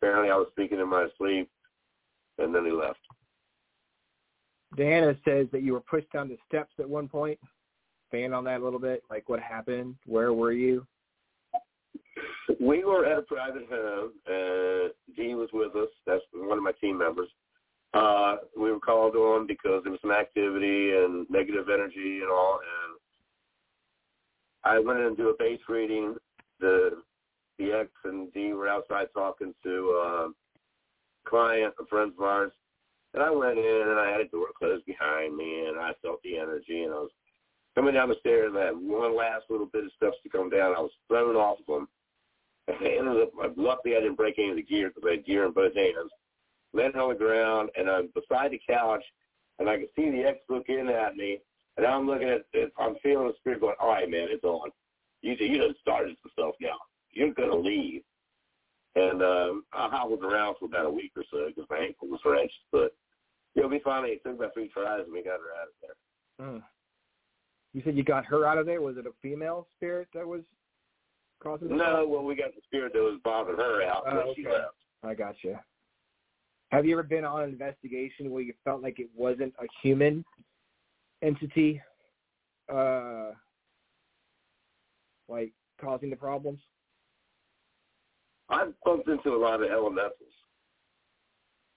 [0.00, 1.48] Apparently I was speaking in my sleep,
[2.38, 2.98] and then he left.
[4.76, 7.38] Diana says that you were pushed down the steps at one point.
[8.12, 9.96] Fan on that a little bit, like what happened?
[10.06, 10.86] Where were you?
[12.60, 14.12] We were at a private home.
[14.26, 15.88] Uh, Dee was with us.
[16.06, 17.28] That's one of my team members.
[17.94, 22.60] Uh, we were called on because there was some activity and negative energy and all.
[22.60, 22.98] And
[24.64, 26.14] I went in and do a base reading.
[26.60, 27.02] The
[27.58, 30.28] the ex and Dee were outside talking to uh,
[31.26, 32.52] client, a friend of ours.
[33.14, 36.22] And I went in and I had a door closed behind me and I felt
[36.22, 37.10] the energy and I was
[37.74, 38.52] coming down the stairs.
[38.56, 40.74] I had one last little bit of steps to come down.
[40.76, 41.88] I was thrown off of them.
[42.68, 45.46] I ended up, luckily I didn't break any of the gear because I had gear
[45.46, 46.10] in both hands.
[46.72, 49.04] Landed on the ground and I'm beside the couch
[49.58, 51.38] and I could see the ex looking at me.
[51.76, 52.72] And I'm looking at it.
[52.78, 54.70] I'm feeling the spirit going, all right, man, it's on.
[55.22, 56.76] You, you done started some stuff now.
[57.10, 58.02] You're going to leave.
[58.94, 62.20] And um, I hobbled around for about a week or so because my ankle was
[62.24, 62.60] wrenched.
[62.70, 62.94] But,
[63.54, 65.74] you know, we finally, it took about three tries and we got her out of
[65.80, 66.46] there.
[66.46, 66.62] Mm.
[67.74, 68.80] You said you got her out of there.
[68.82, 70.42] Was it a female spirit that was
[71.42, 72.10] causing the No, problem?
[72.10, 74.74] well, we got the spirit that was bothering her out Oh, when she left.
[75.02, 75.58] I got you.
[76.70, 80.24] Have you ever been on an investigation where you felt like it wasn't a human
[81.22, 81.80] entity,
[82.72, 83.32] uh,
[85.28, 86.60] like causing the problems?
[88.48, 90.12] I've bumped into a lot of elementals.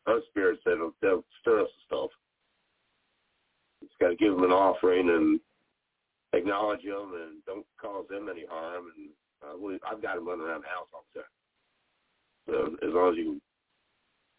[0.06, 2.10] Those spirits that'll, they'll stir us and stuff.
[3.82, 5.40] It's got to give them an offering and
[6.36, 8.86] acknowledge them and don't cause them any harm.
[8.96, 9.10] And
[9.44, 11.30] uh, we, I've got them running around the house all the time.
[12.48, 13.42] So as long as you,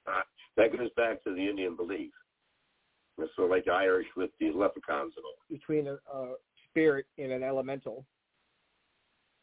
[0.06, 0.20] uh,
[0.56, 2.12] that goes back to the Indian belief.
[3.18, 5.38] It's sort of like the Irish with the leprechauns and all.
[5.50, 6.34] Between a, a
[6.70, 8.04] spirit and an elemental.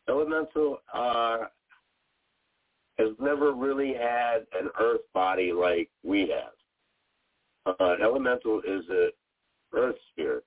[0.07, 1.37] Elemental uh,
[2.99, 7.75] has never really had an earth body like we have.
[7.79, 9.07] Uh, elemental is a
[9.75, 10.43] earth spirit.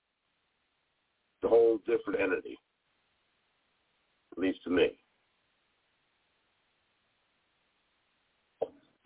[1.45, 2.59] A whole different entity,
[4.33, 4.89] at least to me.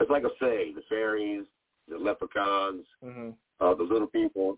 [0.01, 1.45] It's like a fae, the fairies,
[1.87, 3.31] the leprechauns, Mm-hmm.
[3.61, 4.57] uh, the little people.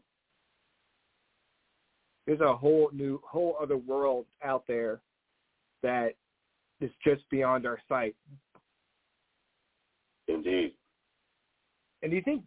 [2.27, 5.01] There's a whole new, whole other world out there
[5.83, 6.15] that
[6.81, 8.15] is just beyond our sight.
[10.29, 10.75] Indeed.
[12.03, 12.45] And do you think?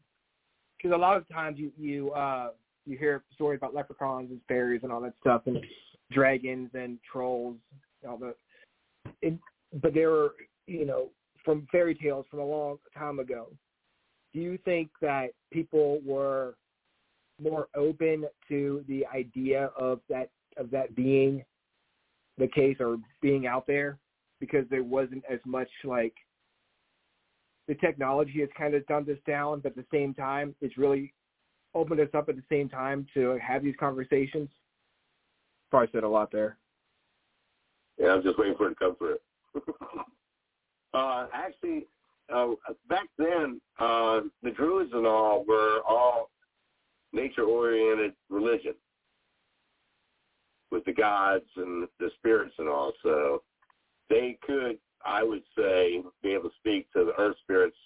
[0.78, 2.52] Because a lot of times you you uh
[2.86, 5.58] you hear stories about leprechauns and fairies and all that stuff, and
[6.12, 7.58] dragons and trolls,
[8.02, 8.36] and all the.
[9.22, 9.38] It,
[9.82, 10.34] but there were
[10.68, 11.10] you know
[11.44, 13.48] from fairy tales from a long time ago.
[14.34, 16.56] Do you think that people were
[17.42, 21.44] more open to the idea of that of that being
[22.38, 23.98] the case or being out there
[24.40, 26.14] because there wasn't as much like
[27.68, 31.14] the technology has kind of dumbed us down, but at the same time, it's really
[31.76, 34.50] opened us up at the same time to have these conversations.
[35.70, 36.58] Probably said a lot there.
[38.00, 39.18] Yeah, I'm just waiting for it to come through.
[40.94, 41.86] uh, actually,
[42.34, 42.48] uh,
[42.90, 46.32] back then, uh, the Druids and all were all
[47.14, 48.74] nature-oriented religion
[50.72, 52.92] with the gods and the spirits and all.
[53.04, 53.44] So
[54.10, 57.78] they could, I would say, be able to speak to the earth spirits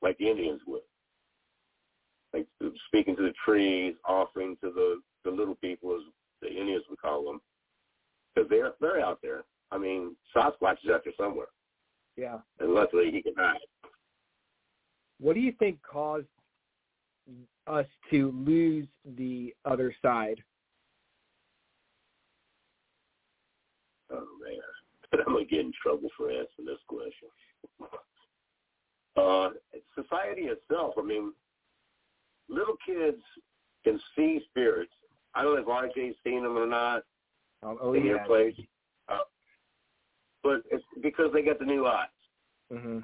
[0.00, 0.82] like the Indians would.
[2.32, 2.46] Like
[2.86, 6.02] speaking to the trees, offering to the, the little people, as
[6.40, 7.40] the Indians would call them.
[8.34, 9.42] Because they're, they're out there.
[9.70, 11.46] I mean, Sasquatch is out there somewhere.
[12.16, 12.38] Yeah.
[12.60, 13.58] And luckily he can hide.
[15.18, 16.26] What do you think caused
[17.66, 20.42] us to lose the other side?
[24.10, 27.28] Oh man, I'm gonna get in trouble for answering this question.
[29.16, 29.50] Uh,
[29.94, 30.94] society itself.
[30.98, 31.32] I mean,
[32.48, 33.22] little kids
[33.84, 34.92] can see spirits.
[35.34, 37.02] I don't know if RJ's seen them or not
[37.62, 38.10] Um, oh in yeah.
[38.10, 38.54] your place,
[39.08, 39.18] uh,
[40.42, 42.08] but it's because they got the new eyes.
[42.70, 43.00] hmm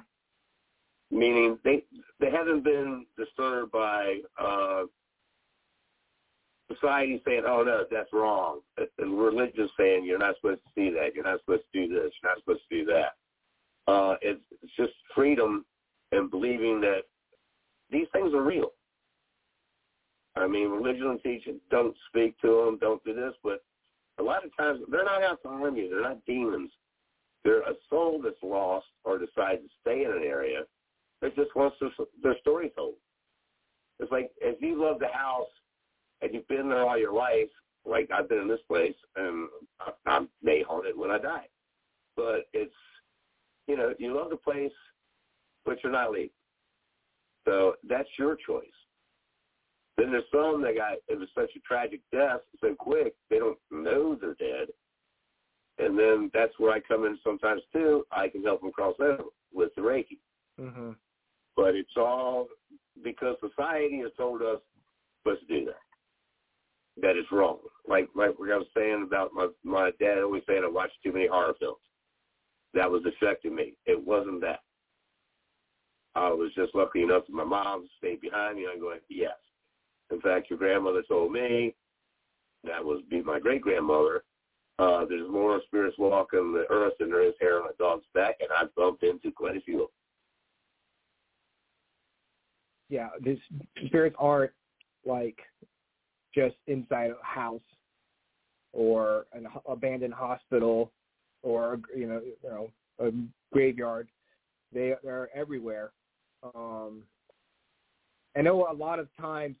[1.11, 1.83] meaning they
[2.19, 4.83] they haven't been disturbed by uh
[6.71, 8.59] society saying, "Oh no, that's wrong,"
[8.99, 11.15] and religion saying, "You're not supposed to see that.
[11.15, 12.11] You're not supposed to do this.
[12.21, 13.13] You're not supposed to do that."
[13.91, 15.65] Uh, it's, it's just freedom
[16.11, 17.01] and believing that
[17.89, 18.71] these things are real.
[20.35, 23.63] I mean, religion teaches don't speak to them, don't do this, but
[24.19, 25.89] a lot of times they're not out to harm you.
[25.89, 26.71] They're not demons.
[27.43, 30.61] They're a soul that's lost or decides to stay in an area
[31.21, 31.89] that just wants their,
[32.21, 32.95] their story told.
[33.99, 35.47] It's like if you love the house
[36.21, 37.49] and you've been there all your life,
[37.85, 39.47] like I've been in this place, and
[39.79, 41.47] I, I may haunt it when I die.
[42.15, 42.73] But it's,
[43.67, 44.71] you know, you love the place,
[45.65, 46.29] but you're not leaving.
[47.45, 48.67] So that's your choice.
[49.99, 53.57] Then there's some that got it was such a tragic death so quick they don't
[53.69, 54.69] know they're dead.
[55.77, 58.05] And then that's where I come in sometimes too.
[58.11, 60.19] I can help them cross over with the Reiki.
[60.57, 60.91] hmm
[61.55, 62.47] But it's all
[63.03, 64.59] because society has told us
[65.21, 67.01] supposed to do that.
[67.01, 67.59] That is wrong.
[67.87, 71.27] Like like I was saying about my my dad always saying I watched too many
[71.27, 71.77] horror films.
[72.73, 73.73] That was affecting me.
[73.85, 74.59] It wasn't that.
[76.15, 78.67] I was just lucky enough that my mom stayed behind me.
[78.71, 79.33] I'm going, yes.
[80.11, 81.75] In fact, your grandmother told me
[82.63, 84.23] that was be my great grandmother.
[84.79, 88.35] Uh, there's more spirits walking the earth than there is hair on a dog's back,
[88.39, 89.89] and I've bumped into quite a few.
[92.89, 93.37] Yeah, these
[93.85, 94.51] spirits aren't
[95.05, 95.37] like
[96.33, 97.61] just inside a house
[98.73, 100.91] or an abandoned hospital
[101.43, 102.69] or you know you know
[102.99, 103.11] a
[103.53, 104.07] graveyard.
[104.73, 105.91] They they're everywhere.
[106.55, 107.03] Um,
[108.37, 109.55] I know a lot of times,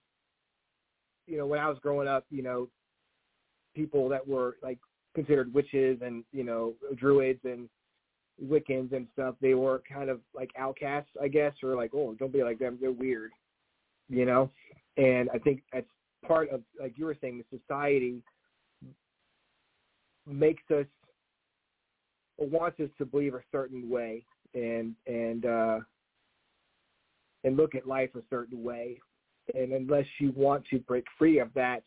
[1.29, 2.67] you know, when I was growing up, you know,
[3.75, 4.79] people that were like
[5.15, 7.69] considered witches and you know druids and
[8.43, 12.31] Wiccans and stuff, they were kind of like outcasts, I guess, or like, oh, don't
[12.31, 13.31] be like them, they're weird,
[14.07, 14.49] you know.
[14.97, 15.87] And I think that's
[16.25, 18.23] part of, like you were saying, the society
[20.25, 20.85] makes us
[22.37, 25.79] wants us to believe a certain way and and uh
[27.43, 28.97] and look at life a certain way
[29.55, 31.83] and unless you want to break free of that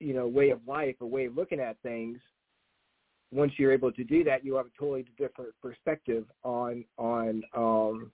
[0.00, 2.18] you know way of life or way of looking at things
[3.32, 8.10] once you're able to do that you have a totally different perspective on on um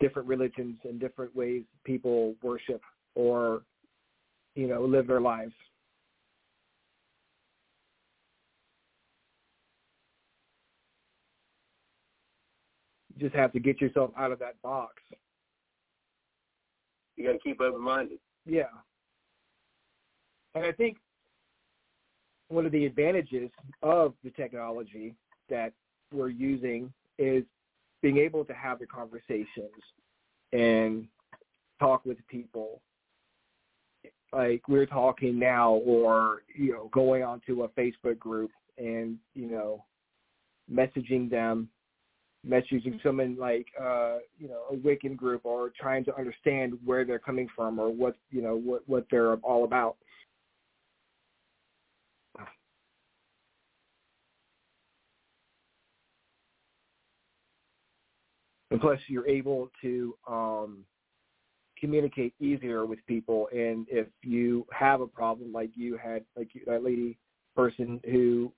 [0.00, 2.80] different religions and different ways people worship
[3.14, 3.62] or
[4.54, 5.52] you know live their lives.
[13.14, 14.94] You just have to get yourself out of that box
[17.18, 18.18] You got to keep open-minded.
[18.46, 18.62] Yeah.
[20.54, 20.98] And I think
[22.48, 23.50] one of the advantages
[23.82, 25.14] of the technology
[25.50, 25.72] that
[26.12, 27.42] we're using is
[28.02, 29.82] being able to have the conversations
[30.52, 31.06] and
[31.80, 32.80] talk with people
[34.32, 39.84] like we're talking now or you know going onto a facebook group and you know
[40.72, 41.68] messaging them
[42.48, 47.18] messaging someone like uh you know a Wiccan group or trying to understand where they're
[47.18, 49.96] coming from or what you know what what they're all about.
[58.70, 60.84] And plus, you're able to um,
[61.78, 63.48] communicate easier with people.
[63.52, 67.18] And if you have a problem, like you had, like that lady
[67.56, 68.52] person who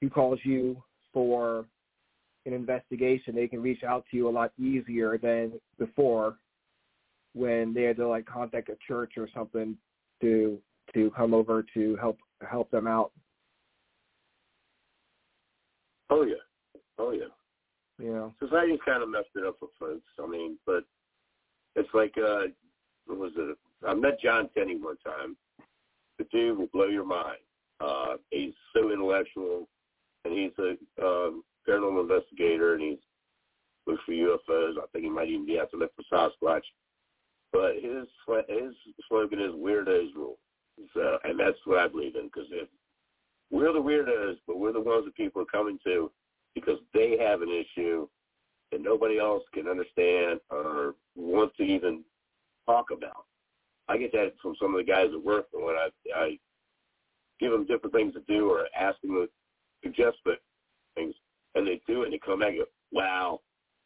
[0.00, 0.82] who calls you
[1.12, 1.66] for
[2.46, 6.38] an investigation, they can reach out to you a lot easier than before
[7.34, 9.76] when they had to like contact a church or something
[10.20, 10.58] to
[10.94, 12.18] to come over to help
[12.48, 13.12] help them out.
[16.08, 16.34] Oh yeah,
[16.98, 17.26] oh yeah.
[17.98, 20.02] You know, society kind of messed it up for folks.
[20.18, 20.84] I mean, but
[21.76, 22.46] it's like uh,
[23.06, 23.56] what was it?
[23.86, 25.36] I met John Tenney one time.
[26.18, 27.38] The dude will blow your mind.
[27.80, 29.68] Uh, he's so intellectual,
[30.24, 32.98] and he's a um, paranormal investigator, and he's
[33.86, 34.74] looks for UFOs.
[34.78, 36.62] I think he might even be out to look for Sasquatch.
[37.52, 38.06] But his
[38.48, 38.74] his
[39.08, 40.38] slogan is "Weirdos rule,"
[40.94, 42.26] so, and that's what I believe in.
[42.26, 42.68] Because if
[43.50, 46.10] we're the weirdos, but we're the ones that people are coming to
[46.54, 48.06] because they have an issue
[48.70, 52.04] that nobody else can understand or want to even
[52.66, 53.24] talk about.
[53.88, 56.38] I get that from some of the guys at work when I, I
[57.40, 59.28] give them different things to do or ask them to
[59.82, 60.18] suggest
[60.94, 61.14] things,
[61.54, 63.40] and they do it, and they come back and go, wow,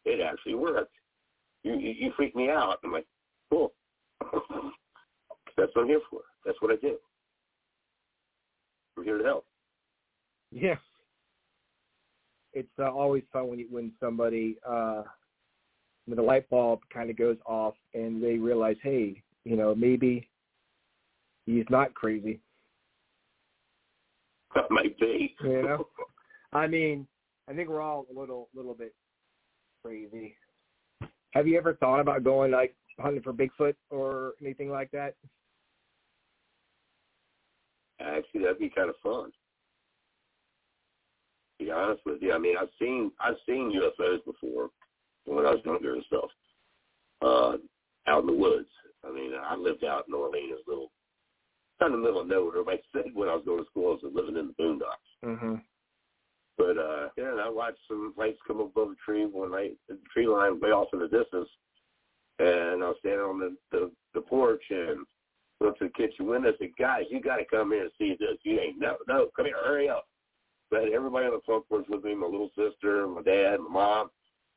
[0.04, 0.92] it actually worked.
[1.62, 2.78] You, you, you freak me out.
[2.84, 3.06] I'm like,
[3.50, 3.72] cool.
[5.56, 6.20] That's what I'm here for.
[6.44, 6.96] That's what I do.
[8.96, 9.46] I'm here to help.
[10.50, 10.76] Yeah.
[12.52, 15.02] It's uh, always fun when you, when somebody uh
[16.06, 20.28] when the light bulb kind of goes off and they realize, hey, you know, maybe
[21.46, 22.40] he's not crazy.
[24.54, 25.34] That might be.
[25.42, 25.88] You know,
[26.52, 27.08] I mean,
[27.48, 28.94] I think we're all a little little bit
[29.84, 30.36] crazy.
[31.32, 35.14] Have you ever thought about going like hunting for Bigfoot or anything like that?
[38.00, 39.30] Actually, that'd be kind of fun.
[41.58, 44.70] To be honest with you, I mean, I've seen I've seen UFOs before
[45.26, 46.30] when I was younger and stuff,
[47.22, 47.56] uh,
[48.06, 48.68] out in the woods.
[49.06, 50.90] I mean, I lived out in Orleans, little,
[51.80, 52.52] kind of middle of nowhere.
[52.52, 55.28] Everybody said when I was going to school, I was living in the boondocks.
[55.28, 55.54] Mm-hmm.
[56.56, 59.98] But uh, yeah, and I watched some lights come above the tree one night, the
[60.12, 61.48] tree line way off in the distance,
[62.38, 65.04] and I was standing on the the, the porch and
[65.60, 68.16] went to the kitchen window and said, "Guys, you got to come here and see
[68.18, 68.38] this.
[68.44, 70.06] You ain't no, no, come here, hurry up."
[70.70, 74.10] But everybody on the front porch with me, my little sister, my dad, my mom,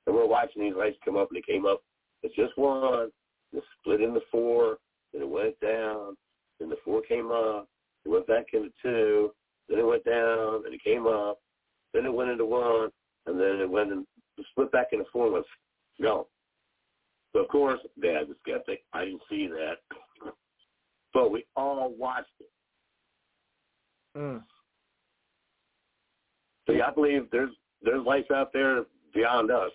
[0.06, 1.82] and we're watching these lights come up, and they came up.
[2.24, 3.10] It's just one.
[3.54, 4.78] It split into four.
[5.14, 6.16] Then it went down.
[6.60, 7.68] Then the four came up.
[8.06, 9.32] It went back into two.
[9.70, 10.64] Then it went down.
[10.64, 11.40] Then it came up.
[11.98, 12.90] Then it went into one.
[13.26, 14.06] And then it went and
[14.52, 15.46] split back into four and was
[16.00, 16.26] gone.
[17.34, 18.84] So of course, Dad was skeptic.
[18.94, 19.78] I didn't see that.
[21.12, 22.50] But we all watched it.
[24.16, 24.44] Mm.
[26.68, 28.84] So yeah, I believe there's there's life out there
[29.16, 29.72] beyond us.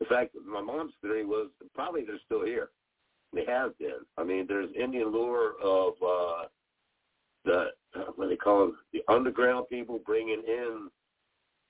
[0.00, 2.70] In fact, my mom's theory was probably they're still here.
[3.32, 4.06] They have been.
[4.16, 6.44] I mean, there's Indian lore of uh,
[7.44, 7.66] the
[8.14, 10.88] what do they call them, the underground people bringing in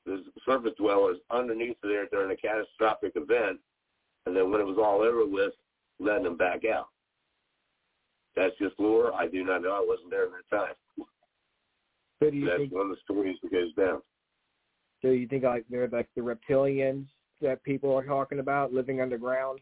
[0.06, 3.58] the surface dwellers underneath there during a catastrophic event,
[4.26, 5.52] and then when it was all over with,
[5.98, 6.88] letting them back out.
[8.36, 9.12] That's just lore.
[9.14, 9.72] I do not know.
[9.72, 10.74] I wasn't there in that time.
[12.22, 12.72] So do you That's think?
[12.72, 14.00] one of the stories that goes down.
[15.02, 17.06] So you think like they're like the reptilians
[17.40, 19.60] that people are talking about living underground?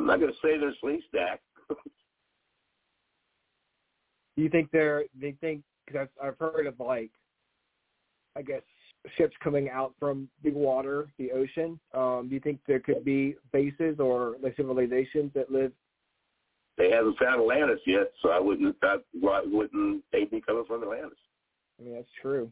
[0.00, 1.38] I'm not going to say they're Sleestak.
[1.68, 1.76] Do
[4.42, 7.12] you think they're they think because I've, I've heard of like
[8.36, 8.62] I guess
[9.16, 11.78] ships coming out from the water, the ocean.
[11.94, 15.72] Um, do you think there could be bases or like civilizations that live?
[16.76, 18.76] They haven't found Atlantis yet, so I wouldn't.
[18.82, 21.18] I, why wouldn't they be coming from Atlantis?
[21.78, 22.50] I mean, that's true.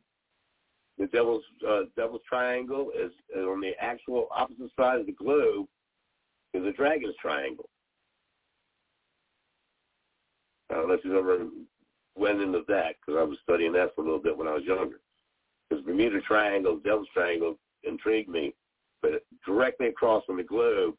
[0.99, 5.67] The Devil's uh, Devil's Triangle is on the actual opposite side of the globe
[6.55, 7.69] is a Dragon's Triangle.
[10.71, 11.47] I don't know if you've ever
[12.17, 14.65] went into that because I was studying that for a little bit when I was
[14.65, 15.01] younger.
[15.69, 18.55] Because Bermuda Triangle, Devil's Triangle intrigued me,
[19.03, 20.95] but directly across from the globe,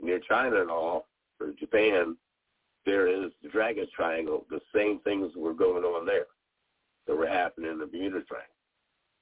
[0.00, 1.08] near China and all,
[1.40, 2.16] or Japan,
[2.86, 4.46] there is the Dragon's Triangle.
[4.50, 6.26] The same things were going on there
[7.06, 8.50] that were happening in the Bermuda Triangle.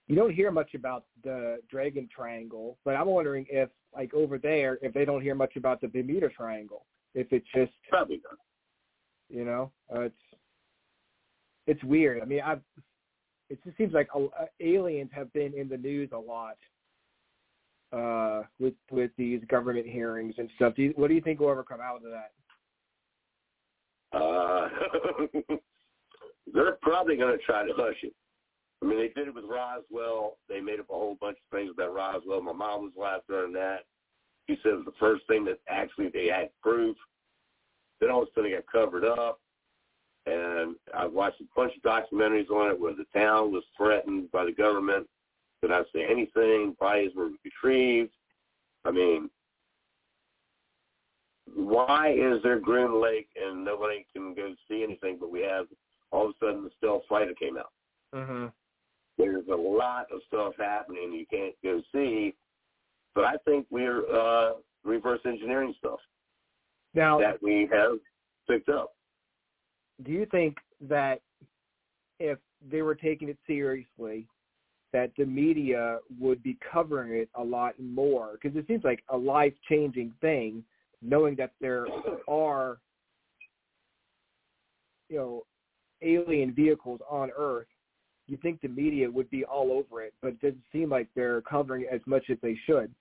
[0.09, 4.79] You don't hear much about the Dragon Triangle, but I'm wondering if, like over there,
[4.83, 8.39] if they don't hear much about the Bermuda Triangle, if it's just, Probably not.
[9.29, 10.15] you know, uh, it's
[11.69, 12.21] it's weird.
[12.21, 12.61] I mean, I've
[13.51, 16.57] it just seems like uh, aliens have been in the news a lot
[17.93, 20.75] uh, with with these government hearings and stuff.
[20.75, 22.33] Do you, what do you think will ever come out of that?
[24.13, 24.69] Uh,
[26.53, 28.15] they're probably going to try to hush it.
[28.83, 30.39] I mean, they did it with Roswell.
[30.49, 32.43] They made up a whole bunch of things about Roswell.
[32.43, 33.85] My mom was laughing on that.
[34.49, 36.97] She said it was the first thing that actually they had proof.
[38.01, 39.39] Then all of a sudden it got covered up.
[40.27, 44.45] And I watched a bunch of documentaries on it where the town was threatened by
[44.45, 45.09] the government
[45.63, 46.77] to not say anything.
[46.79, 48.13] Bodies were retrieved.
[48.85, 49.31] I mean,
[51.55, 55.67] why is there Groom Lake and nobody can go see anything, but we have
[56.11, 57.73] all of a sudden the stealth fighter came out.
[58.15, 58.47] Mm-hmm.
[59.19, 62.35] There's a lot of stuff happening you can't go see,
[63.15, 64.53] but I think we're uh,
[64.85, 65.99] reverse engineering stuff
[66.95, 67.99] Now, that we have
[68.49, 68.93] picked up.
[70.05, 70.57] Do you think
[70.89, 71.21] that
[72.19, 72.39] if
[72.71, 74.27] they were taking it seriously,
[74.93, 78.33] that the media would be covering it a lot more?
[78.33, 80.63] Because it seems like a life-changing thing,
[81.01, 81.87] knowing that there
[82.29, 82.79] are,
[85.09, 85.43] you know,
[86.03, 87.67] alien vehicles on Earth.
[88.29, 91.41] You think the media would be all over it, but it doesn't seem like they're
[91.43, 92.93] covering it as much as they should.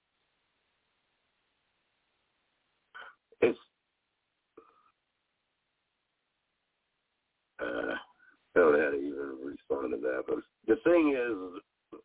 [3.41, 3.58] It's
[7.62, 7.95] uh,
[8.55, 12.01] I don't know how to even respond to that, but the thing is,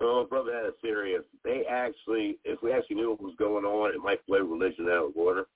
[0.00, 0.72] well, my brother had a.
[1.14, 4.86] If they actually, if we actually knew what was going on, it might blow religion
[4.86, 5.46] out of water.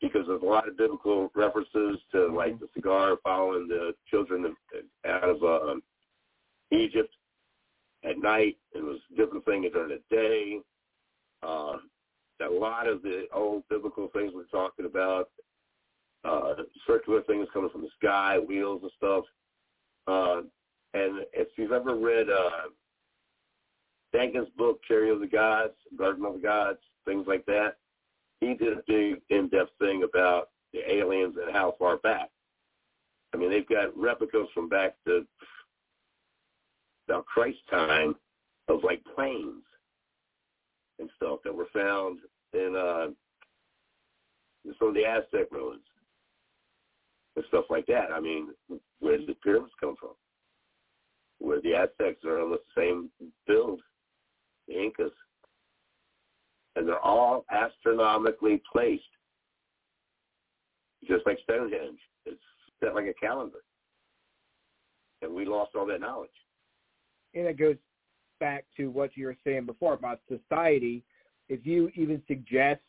[0.00, 4.54] Because there's a lot of biblical references to like the cigar following the children
[5.06, 5.76] out of uh,
[6.70, 7.14] Egypt
[8.04, 8.58] at night.
[8.74, 10.58] It was a different thing during the day.
[11.42, 11.78] Uh,
[12.40, 15.30] a lot of the old biblical things we're talking about,
[16.24, 16.54] uh,
[16.86, 19.24] circular things coming from the sky, wheels and stuff.
[20.06, 20.42] Uh,
[20.94, 22.68] and if you've ever read uh,
[24.12, 27.76] Dankin's book, Chariot of the Gods, Garden of the Gods, things like that,
[28.40, 32.30] he did a big in-depth thing about the aliens and how far back.
[33.32, 35.26] I mean, they've got replicas from back to
[37.08, 38.14] about Christ time
[38.68, 39.64] of like planes
[40.98, 42.20] and stuff that were found
[42.54, 43.08] in uh,
[44.78, 45.82] some of the Aztec ruins
[47.36, 48.12] and stuff like that.
[48.12, 48.48] I mean,
[49.00, 50.10] where did the pyramids come from?
[51.38, 53.10] Where the Aztecs are on the same
[53.46, 53.80] build,
[54.68, 55.12] the Incas.
[56.76, 59.02] And they're all astronomically placed,
[61.08, 61.98] just like Stonehenge.
[62.26, 62.40] It's
[62.82, 63.58] set like a calendar.
[65.22, 66.30] And we lost all that knowledge.
[67.34, 67.76] and it goes
[68.40, 71.02] back to what you were saying before about society.
[71.48, 72.80] If you even suggest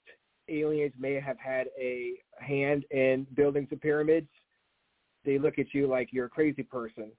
[0.49, 4.27] aliens may have had a hand in building the pyramids,
[5.25, 7.11] they look at you like you're a crazy person.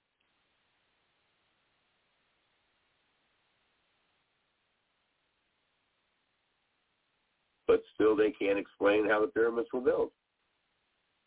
[7.66, 10.12] But still, they can't explain how the pyramids were built.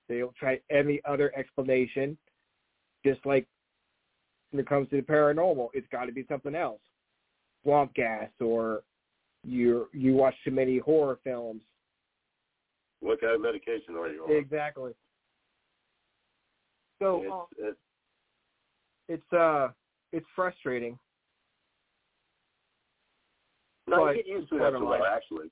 [0.07, 2.17] They'll try any other explanation,
[3.05, 3.45] just like
[4.51, 6.79] when it comes to the paranormal, it's got to be something else,
[7.63, 8.81] swamp gas, or
[9.43, 11.61] you you watch too many horror films.
[13.01, 14.31] What kind of medication are you on?
[14.31, 14.91] Exactly.
[17.01, 17.79] So It's, uh, it's,
[19.07, 19.69] it's uh
[20.11, 20.97] it's frustrating.
[23.87, 25.49] no, but get used to it after while, actually.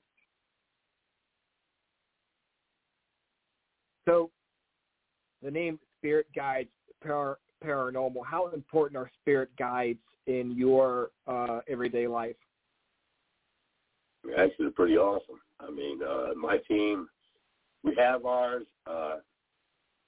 [4.06, 4.30] So
[5.42, 6.70] the name Spirit Guides
[7.04, 12.36] par- Paranormal, how important are spirit guides in your uh, everyday life?
[14.36, 15.40] Actually, they're pretty awesome.
[15.60, 17.08] I mean, uh, my team,
[17.84, 18.64] we have ours.
[18.86, 19.16] Uh,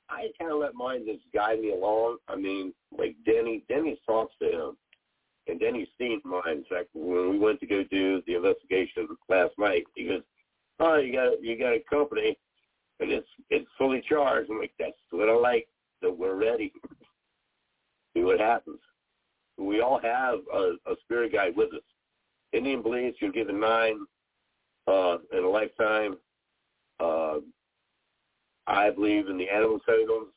[0.08, 2.18] I kind of let mine just guide me along.
[2.28, 4.76] I mean, like Denny, Denny talks to him,
[5.46, 6.42] and Denny's seen mine.
[6.48, 10.22] In fact, when we went to go do the investigation last night, he goes,
[10.80, 12.36] "Oh, you got you got a company,
[12.98, 15.68] and it's it's fully charged." I'm like, "That's what I like.
[16.02, 16.72] That we're ready.
[18.14, 18.80] See what happens."
[19.56, 21.82] We all have a, a spirit guide with us.
[22.52, 24.00] Indian beliefs, you're given nine
[24.88, 26.16] uh, in a lifetime.
[26.98, 27.38] Uh,
[28.70, 30.32] I believe in the animal totems.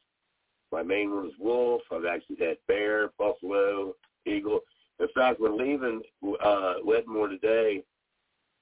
[0.72, 1.82] My main one is wolf.
[1.92, 3.94] I've actually had bear, buffalo,
[4.26, 4.62] eagle.
[5.00, 6.02] In fact, we're leaving
[6.44, 7.84] uh, Wedmore today.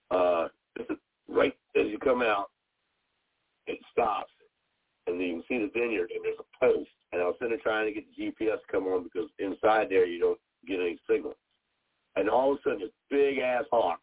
[0.10, 0.50] Uh,
[1.30, 2.50] right as you come out,
[3.68, 4.32] it stops,
[5.08, 6.90] and you can see the vineyard, and there's a post.
[7.14, 9.88] And I was sitting there trying to get the GPS to come on because inside
[9.90, 11.36] there you don't get any signal.
[12.18, 14.00] And all of a sudden, this big ass hawk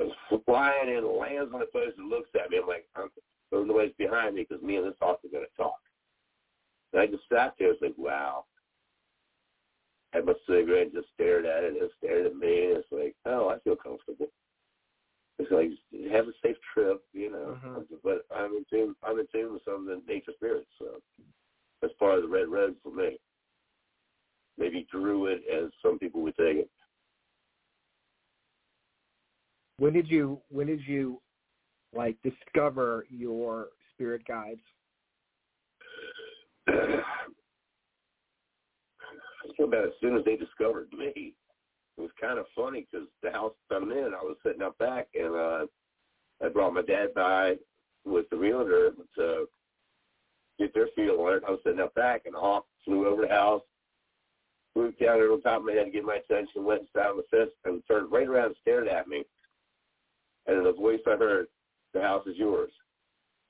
[0.00, 0.10] goes
[0.44, 2.58] flying in, lands on the post, and looks at me.
[2.60, 3.08] I'm like, I'm,
[3.52, 5.78] there's nobody's behind me because me and this hawk are going to talk.
[6.92, 7.72] And I just sat there.
[7.72, 8.44] It's like, wow.
[10.14, 12.78] I light my cigarette and just stared at it and it stared at me and
[12.78, 14.26] it's like, oh, I feel comfortable.
[15.38, 15.70] It's like
[16.12, 17.58] have a safe trip, you know.
[17.64, 17.86] Mhm.
[18.04, 18.94] But I'm in tune.
[19.02, 20.68] I'm in tune with some of the nature spirits.
[20.78, 21.00] So
[21.80, 23.18] that's part of the red red for me.
[24.58, 26.70] Maybe druid, as some people would take it.
[29.78, 31.20] When did you when did you
[31.94, 34.60] like discover your spirit guides?
[36.68, 37.02] I
[39.56, 41.34] feel about as soon as they discovered me.
[41.98, 45.08] It was kind of funny because the house I'm in, I was sitting up back,
[45.14, 45.66] and uh,
[46.42, 47.56] I brought my dad by
[48.04, 49.46] with the realtor to
[50.58, 51.42] get their feel on it.
[51.46, 53.62] I was sitting up back, and hawk flew over the house,
[54.72, 57.24] flew down there on top of my head to get my attention, went on the
[57.30, 59.24] fence, and turned right around and stared at me.
[60.46, 61.46] And the voice I heard,
[61.94, 62.70] the house is yours.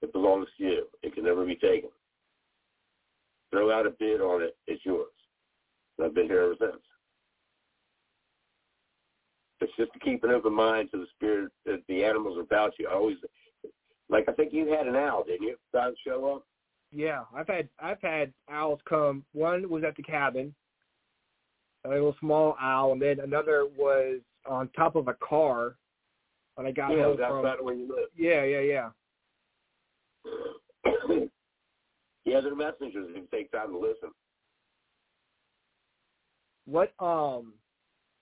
[0.03, 0.87] It belongs to you.
[1.03, 1.91] It can never be taken.
[3.51, 4.57] Throw out a bid on it.
[4.67, 5.11] It's yours.
[5.99, 6.83] And I've been here ever since.
[9.61, 12.73] It's just to keep an open mind to the spirit that the animals are about
[12.79, 12.89] you.
[12.89, 13.19] I always,
[14.09, 15.57] like I think you had an owl, didn't you?
[15.73, 16.47] That show up.
[16.91, 19.25] Yeah, I've had I've had owls come.
[19.33, 20.53] One was at the cabin,
[21.85, 25.77] a little small owl, and then another was on top of a car
[26.55, 27.65] when I got yeah, was from.
[27.65, 28.09] where you live.
[28.17, 28.89] Yeah, yeah, yeah.
[32.25, 33.09] yeah, they're messengers.
[33.15, 34.11] It take time to listen.
[36.67, 37.55] What um,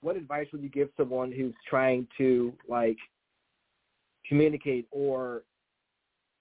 [0.01, 2.97] what advice would you give someone who's trying to like
[4.27, 5.43] communicate or,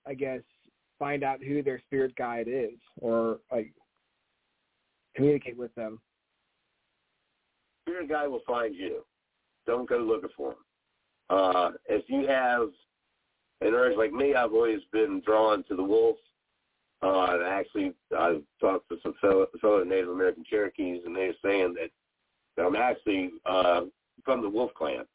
[0.07, 0.41] I guess,
[0.97, 3.73] find out who their spirit guide is or like
[5.15, 5.99] communicate with them?
[7.83, 9.03] Spirit guide will find you.
[9.65, 10.57] Don't go looking for him.
[11.29, 12.69] Uh, if you have
[13.61, 16.17] an urge like me, I've always been drawn to the wolf.
[17.01, 21.75] Uh, and actually, I've talked to some fellow, fellow Native American Cherokees, and they're saying
[21.75, 21.91] that,
[22.61, 23.81] I'm actually uh,
[24.25, 25.05] from the Wolf Clan,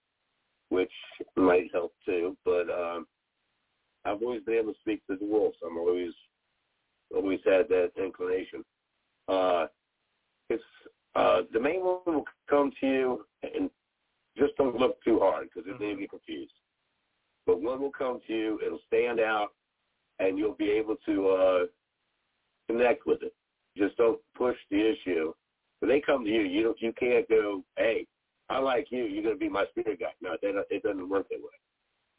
[0.71, 0.93] which
[1.37, 2.35] might help too.
[2.43, 3.07] But um,
[4.07, 5.59] I've always been able to speak to the wolves.
[5.65, 6.13] I'm always
[7.15, 8.65] always had that inclination.
[9.29, 9.67] Uh,
[10.49, 10.63] it's
[11.15, 13.69] uh, the main one will come to you, and
[14.37, 16.53] just don't look too hard because then you get confused.
[17.47, 19.49] But one will come to you, it'll stand out,
[20.19, 21.59] and you'll be able to uh,
[22.69, 23.35] connect with it.
[23.77, 25.33] Just don't push the issue.
[25.81, 28.07] When they come to you, you don't, you can't go, hey,
[28.49, 29.05] I like you.
[29.05, 30.13] You're going to be my spirit guide.
[30.21, 31.49] No, don't, it doesn't work that way.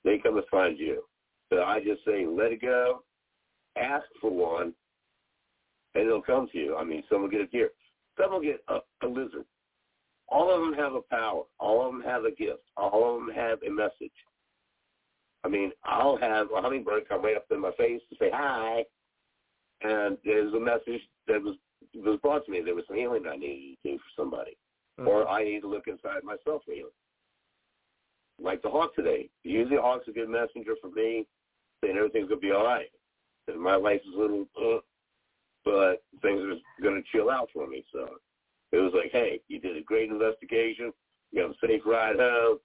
[0.03, 1.03] They come to find you.
[1.51, 3.03] So I just say, let it go.
[3.78, 4.74] Ask for one,
[5.95, 6.76] and it'll come to you.
[6.76, 7.72] I mean, some will get a deer.
[8.20, 9.45] Some will get a, a lizard.
[10.28, 11.43] All of them have a power.
[11.59, 12.63] All of them have a gift.
[12.78, 14.13] All of them have a message.
[15.43, 18.84] I mean, I'll have a hummingbird come right up in my face to say hi,
[19.82, 21.55] and there's a message that was
[21.93, 22.61] was brought to me.
[22.61, 24.57] There was some healing I needed to do for somebody,
[24.99, 25.07] Mhm.
[25.07, 26.91] or I need to look inside myself for healing.
[28.39, 29.30] Like the hawk today.
[29.43, 31.28] Usually, a hawk's a good messenger for me,
[31.82, 32.91] saying everything's gonna be all right.
[33.47, 34.82] And my life is a little, uh,
[35.63, 37.86] but things are gonna chill out for me.
[37.91, 38.19] So
[38.76, 40.91] it was like, hey, you did a great investigation.
[41.32, 42.57] You have a safe ride home.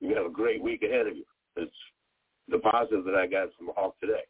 [0.00, 1.24] You have a great week ahead of you.
[1.56, 1.72] It's
[2.48, 4.24] the positive that I got from Hawk today.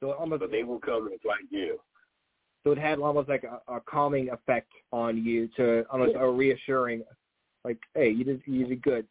[0.00, 1.78] So almost But they will come and find you.
[2.62, 7.02] so it had almost like a, a calming effect on you to almost a reassuring,
[7.64, 9.06] like, hey, you did you did good.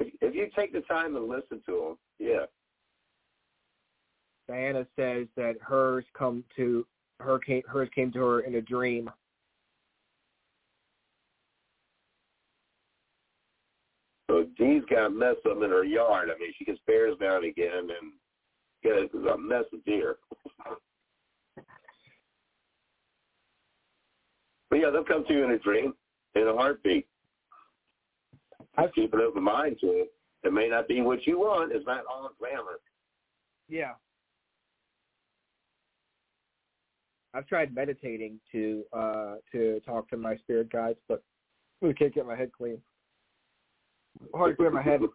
[0.00, 2.46] If, if you take the time to listen to them, yeah.
[4.48, 6.86] Diana says that hers come to
[7.20, 9.10] her came, hers came to her in a dream.
[14.30, 16.28] So Dee's got a mess up in her yard.
[16.34, 18.12] I mean, she gets bears down again and
[18.84, 20.16] got a mess of deer.
[24.70, 25.94] but yeah, they'll come to you in a dream,
[26.34, 27.06] in a heartbeat.
[28.76, 30.14] I've- keep an open mind to it.
[30.44, 31.72] It may not be what you want.
[31.72, 32.80] It's not all glamour.
[33.68, 33.94] Yeah.
[37.38, 41.22] I've tried meditating to uh to talk to my spirit guides, but
[41.84, 42.78] I can't get my head clean.
[44.34, 45.00] Hard to clear my head.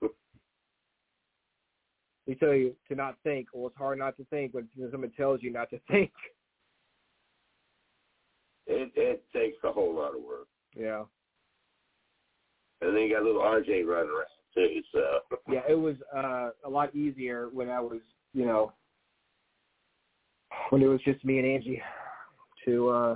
[2.26, 3.48] They tell you to not think.
[3.54, 6.10] Well, it's hard not to think when someone tells you not to think.
[8.66, 10.48] It it takes a whole lot of work.
[10.74, 11.04] Yeah.
[12.80, 14.82] And then you got little RJ running around too.
[14.94, 15.02] So
[15.52, 18.00] Yeah, it was uh a lot easier when I was,
[18.34, 18.72] you know,
[20.70, 21.82] when it was just me and Angie
[22.66, 23.16] to uh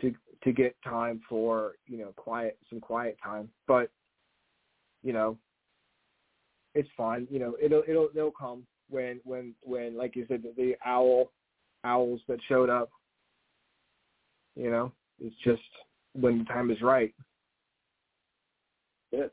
[0.00, 3.48] to to get time for, you know, quiet some quiet time.
[3.66, 3.90] But
[5.02, 5.38] you know,
[6.74, 7.26] it's fine.
[7.30, 11.30] You know, it'll it'll it'll come when when when like you said the, the owl
[11.84, 12.90] owls that showed up.
[14.56, 15.62] You know, It's just
[16.12, 17.12] when the time is right.
[19.10, 19.26] Yeah.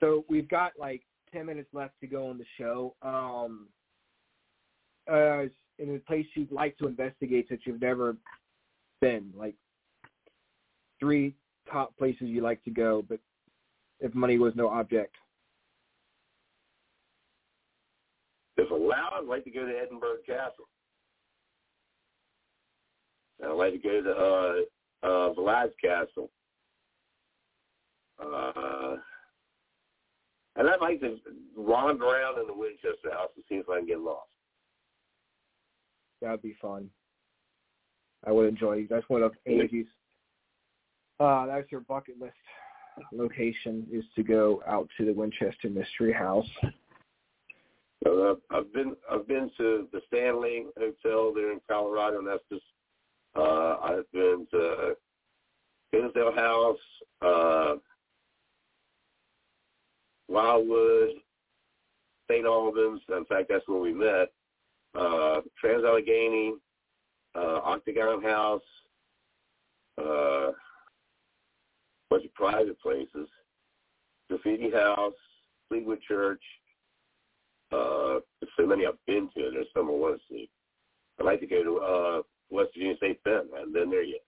[0.00, 1.02] So we've got like
[1.32, 2.94] ten minutes left to go on the show.
[3.02, 3.68] Um,
[5.10, 5.44] uh,
[5.78, 8.16] in a place you'd like to investigate that you've never
[9.00, 9.54] been, like
[11.00, 11.34] three
[11.70, 13.18] top places you like to go, but
[14.00, 15.14] if money was no object.
[18.56, 20.68] If allowed, I'd like to go to Edinburgh Castle.
[23.44, 26.30] I'd like to go to uh, uh, Vlad's Castle.
[28.20, 28.96] Uh,
[30.56, 31.18] and I'd like to
[31.56, 34.27] wander around in the Winchester House to see if I can get lost.
[36.22, 36.90] That would be fun.
[38.26, 38.86] I would enjoy.
[38.90, 39.86] That's one of Angie's.
[41.20, 42.34] Uh, that's your bucket list
[43.12, 46.48] location is to go out to the Winchester Mystery House.
[48.06, 52.64] Uh, I've been I've been to the Stanley Hotel there in Colorado, and that's just
[53.36, 54.94] uh, I've been to
[55.92, 56.78] Hinsdale House,
[57.22, 57.74] uh,
[60.28, 61.10] Wildwood,
[62.30, 62.46] St.
[62.46, 63.00] Albans.
[63.08, 64.28] In fact, that's where we met.
[64.94, 66.54] Uh, Trans Allegheny,
[67.34, 68.62] uh, Octagon House,
[69.98, 70.52] uh,
[72.10, 73.28] bunch of private places,
[74.28, 75.12] Graffiti House,
[75.68, 76.42] Fleetwood Church.
[77.70, 79.50] Uh, there's so many I've been to.
[79.52, 80.48] There's some I want to see.
[81.20, 83.42] I'd like to go to uh, West Virginia State Pen.
[83.54, 84.20] I haven't been there yet.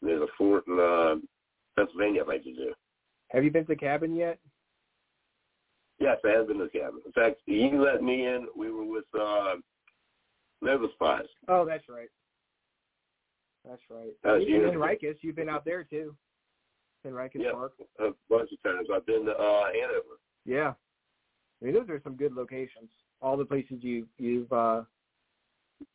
[0.00, 1.16] And there's a fort in uh,
[1.76, 2.72] Pennsylvania I'd like to do.
[3.30, 4.38] Have you been to the cabin yet?
[5.98, 7.00] Yes, I have been to the cabin.
[7.04, 8.46] In fact, you let me in.
[8.56, 9.54] We were with uh,
[10.62, 11.26] Nova Spies.
[11.48, 12.08] Oh, that's right.
[13.68, 14.12] That's right.
[14.24, 14.78] Was Even years in.
[14.78, 16.14] Rikers, you've been out there too.
[17.04, 17.52] In Rikers Yeah.
[17.52, 17.72] Park.
[18.00, 18.88] A bunch of times.
[18.92, 20.18] I've been to uh, Hanover.
[20.44, 20.72] Yeah.
[21.60, 22.90] I mean, those are some good locations.
[23.20, 24.82] All the places you you've uh,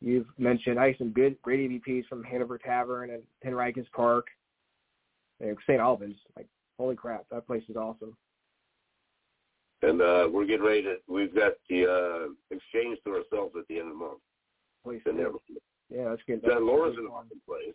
[0.00, 0.78] you've mentioned.
[0.78, 4.26] I had some good great EVPs from Hanover Tavern and Henricus Park,
[5.40, 5.80] and St.
[5.80, 6.16] Albans.
[6.36, 6.46] Like,
[6.78, 8.16] holy crap, that place is awesome.
[9.82, 13.78] And uh, we're getting ready to, we've got the uh, exchange to ourselves at the
[13.78, 14.20] end of the month.
[14.84, 15.62] Place Been there is- before.
[15.88, 16.42] yeah, that's good.
[16.42, 17.16] Dun Laura's That's an fun.
[17.26, 17.74] awesome place.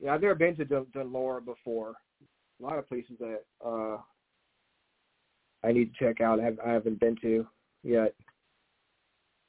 [0.00, 1.94] Yeah, I've never been to Dun, Dun Laura before.
[2.60, 3.98] A lot of places that uh,
[5.62, 6.40] I need to check out.
[6.40, 7.46] I, have, I haven't been to
[7.82, 8.14] yet.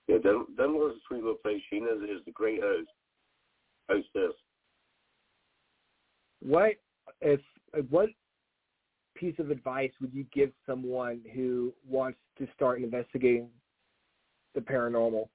[0.08, 1.62] Yeah, Dun, Dun Laura's a sweet little place.
[1.72, 2.90] Sheena is, is the great host,
[3.90, 4.36] hostess.
[6.42, 6.74] What
[7.22, 7.40] if
[7.90, 8.10] what
[9.16, 13.50] piece of advice would you give someone who wants to start investigating
[14.54, 15.28] the paranormal?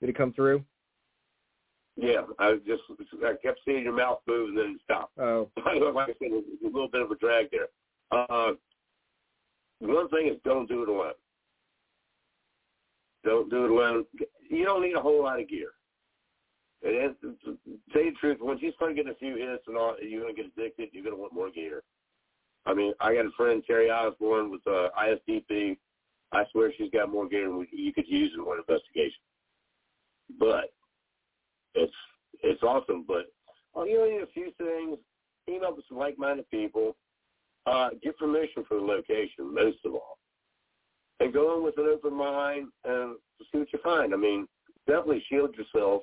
[0.00, 0.64] Did it come through?
[1.96, 2.82] Yeah, I just,
[3.24, 5.18] I kept seeing your mouth move and then it stopped.
[5.18, 7.66] Oh, like I said, there's a little bit of a drag there.
[8.12, 8.52] Uh,
[9.80, 11.12] one thing is don't do it alone.
[13.24, 14.04] Don't do it alone.
[14.48, 15.70] You don't need a whole lot of gear.
[16.84, 17.58] And to to
[17.92, 20.34] tell you the truth, once you start getting a few hits and all, you're going
[20.34, 20.90] to get addicted.
[20.92, 21.82] You're going to want more gear.
[22.66, 25.76] I mean, I got a friend, Terry Osborne, with uh, ISDP.
[26.32, 29.18] I swear she's got more gear than you could use in one investigation.
[30.38, 30.72] But
[31.74, 31.92] it's
[32.42, 33.04] it's awesome.
[33.06, 33.26] But
[33.74, 34.98] oh, you only need a few things.
[35.46, 36.96] Team up with some like-minded people.
[37.66, 40.18] Uh, get permission for the location, most of all.
[41.20, 43.16] And go in with an open mind and
[43.50, 44.14] see what you find.
[44.14, 44.46] I mean,
[44.86, 46.02] definitely shield yourself,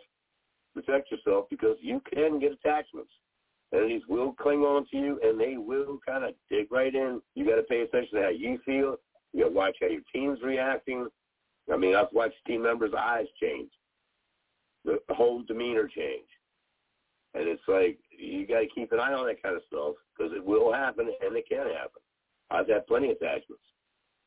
[0.73, 3.11] protect yourself, because you can get attachments.
[3.73, 7.21] Entities will cling on to you, and they will kind of dig right in.
[7.33, 8.97] You got to pay attention to how you feel.
[9.33, 11.07] You got to watch how your team's reacting.
[11.73, 13.71] I mean, I've watched team members' eyes change,
[14.85, 16.27] the whole demeanor change.
[17.33, 20.31] And it's like you got to keep an eye on that kind of stuff because
[20.33, 22.01] it will happen and it can happen.
[22.49, 23.63] I've had plenty of attachments.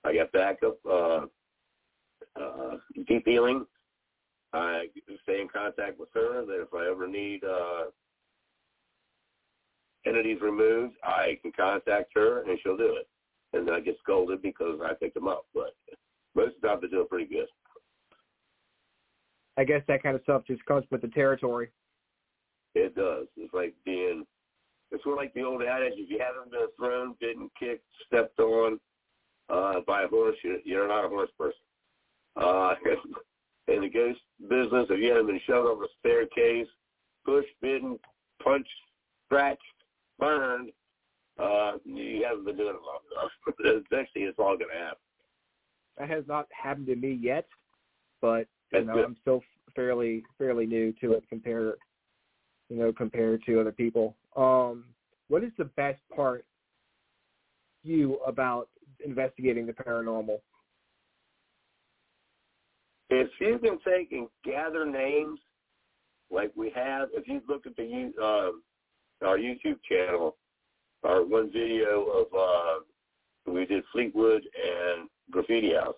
[0.05, 1.21] I got backup, uh,
[2.41, 3.65] uh, deep healing.
[4.53, 4.87] I
[5.23, 7.85] stay in contact with her that if I ever need uh,
[10.07, 13.09] entities removed, I can contact her and she'll do it.
[13.53, 15.47] And I get scolded because I picked them up.
[15.55, 15.75] But
[16.35, 17.47] most of the time they're doing pretty good.
[19.59, 21.71] I guess that kind of stuff just comes with the territory.
[22.77, 23.27] It does.
[23.37, 24.25] It's like being,
[24.93, 28.39] it's sort of like the old adage, if you haven't been thrown, bitten, kicked, stepped
[28.39, 28.79] on
[29.51, 31.59] uh, by a horse, you're, you're not a horse person.
[32.37, 32.75] Uh,
[33.69, 36.69] in the ghost business, if you haven't been shoved over a staircase,
[37.25, 37.99] pushed, bitten,
[38.41, 38.71] punched,
[39.27, 39.61] scratched,
[40.21, 40.71] burned,
[41.41, 43.85] uh, you haven't been doing it long enough.
[43.91, 44.99] Eventually, it's all going to happen.
[45.99, 47.47] That has not happened to me yet,
[48.23, 49.05] but you know.
[49.05, 49.43] I'm still
[49.75, 51.75] fairly fairly new to it compared
[52.69, 54.16] you know compared to other people.
[54.37, 54.85] Um,
[55.29, 56.45] what is the best part
[57.83, 58.69] you about
[59.05, 60.39] investigating the paranormal?
[63.11, 65.39] if you can take and gather names
[66.31, 70.37] like we have, if you look at the uh, our YouTube channel,
[71.05, 75.95] our one video of uh, we did Fleetwood and Graffiti House,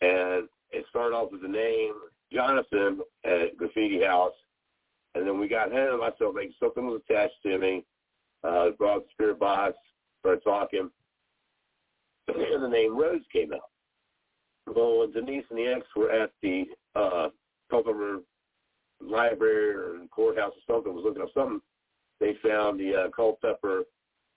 [0.00, 1.94] and it started off with the name
[2.32, 4.34] Jonathan at Graffiti House,
[5.14, 6.00] and then we got him.
[6.02, 7.84] I felt like something was attached to me.
[8.42, 9.74] Uh, brought the spirit box,
[10.20, 10.90] started talking,
[12.28, 13.70] and the name Rhodes came out.
[14.66, 16.64] Well, when Denise and the ex were at the
[16.94, 17.28] uh,
[17.70, 18.18] Culpeper
[19.00, 21.60] Library or courthouse or something, was looking up something,
[22.20, 23.84] they found the uh, Culpeper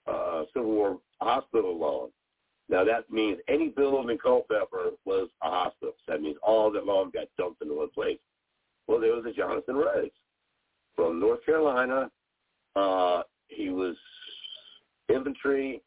[0.06, 2.10] uh, Civil War hospital lawn.
[2.68, 5.94] Now that means any building in Culpeper was a hospital.
[6.06, 8.18] That means all that lawn got dumped into one place.
[8.86, 10.10] Well, there was a Jonathan Rhodes
[10.94, 12.10] from North Carolina.
[12.76, 13.96] Uh, he was
[15.08, 15.82] infantry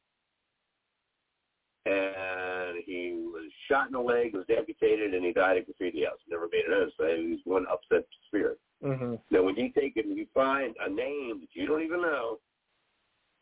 [1.86, 6.20] and he was shot in the leg, was amputated, and he died at graffiti house.
[6.30, 8.60] Never made it home, so he was one upset spirit.
[8.84, 9.16] Mm-hmm.
[9.32, 12.38] Now, when you take it and you find a name that you don't even know,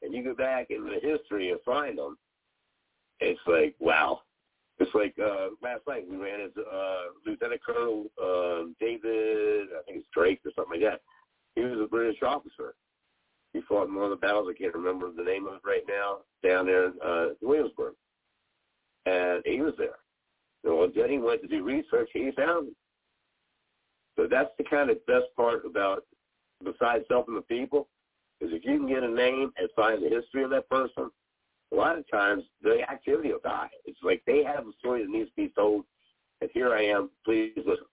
[0.02, 2.18] and you go back in the history and find them,
[3.20, 4.22] it's like, wow.
[4.80, 10.00] It's like uh, last night we ran into uh, Lieutenant Colonel uh, David, I think
[10.00, 11.02] it's Drake or something like that.
[11.56, 12.76] He was a British officer.
[13.52, 14.48] He fought in one of the battles.
[14.50, 16.20] I can't remember the name of it right now.
[16.48, 17.96] Down there in uh, Williamsburg
[19.06, 20.00] and he was there.
[20.64, 22.76] So when Denny went to do research, he found him.
[24.16, 26.04] So that's the kind of best part about,
[26.64, 27.88] besides helping the people,
[28.42, 31.10] is if you can get a name and find the history of that person,
[31.72, 33.70] a lot of times the activity will die.
[33.86, 35.86] It's like they have a story that needs to be told,
[36.42, 37.86] and here I am, please listen.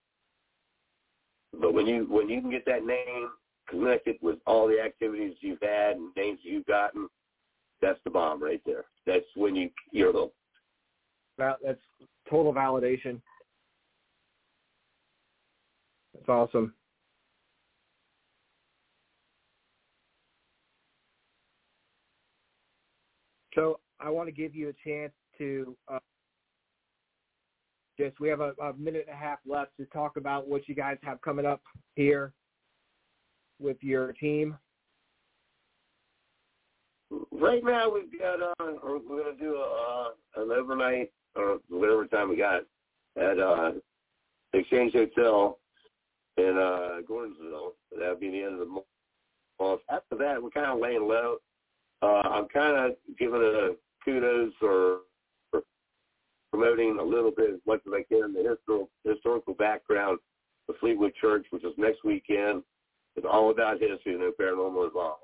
[1.60, 3.30] But when you when you can get that name
[3.68, 7.08] connected with all the activities you've had and names you've gotten,
[7.80, 8.84] that's the bomb right there.
[9.06, 10.30] That's when you you're the
[11.38, 11.80] that that's
[12.28, 13.20] total validation.
[16.14, 16.72] That's awesome.
[23.56, 25.98] So I want to give you a chance to uh,
[27.98, 30.74] just we have a, a minute and a half left to talk about what you
[30.74, 31.62] guys have coming up
[31.94, 32.32] here
[33.58, 34.56] with your team.
[37.32, 42.06] Right now we've got uh, we're going to do a, uh, an overnight or whatever
[42.06, 42.62] time we got
[43.16, 43.72] at uh,
[44.52, 45.58] Exchange Hotel
[46.36, 47.72] in uh, Gordonsville.
[47.98, 49.80] That'll be the end of the month.
[49.90, 51.36] After that, we're kind of laying low.
[52.02, 53.70] Uh, I'm kind of giving a
[54.04, 54.98] kudos or,
[55.52, 55.62] or
[56.52, 60.18] promoting a little bit as much as I can the historical, historical background
[60.68, 62.62] of Fleetwood Church, which is next weekend.
[63.16, 65.22] It's all about history, no paranormal involved.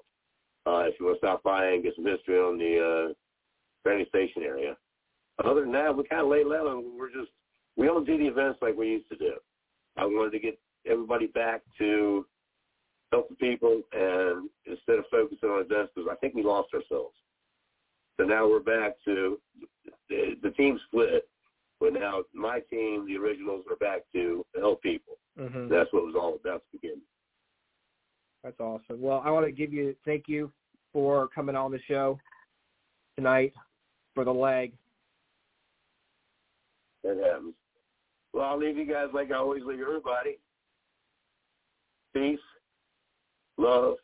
[0.66, 3.12] Uh, if you want to stop by and get some history on the uh,
[3.84, 4.76] Brandy Station area
[5.44, 7.30] other than that, we kind of lay low and we're just
[7.76, 9.32] we don't do the events like we used to do.
[9.96, 12.26] I wanted to get everybody back to
[13.12, 17.14] help the people and instead of focusing on because I think we lost ourselves.
[18.18, 19.38] So now we're back to
[20.08, 21.28] the, the team split,
[21.78, 25.14] but now my team, the originals, are back to help people.
[25.38, 25.68] Mm-hmm.
[25.68, 27.00] That's what it was all about to begin.
[28.42, 29.00] That's awesome.
[29.00, 30.52] Well, I want to give you thank you
[30.92, 32.18] for coming on the show
[33.16, 33.52] tonight
[34.14, 34.72] for the leg.
[37.04, 37.54] That happens.
[38.32, 40.38] Well, I'll leave you guys like I always leave everybody.
[42.14, 42.38] Peace,
[43.58, 43.96] love,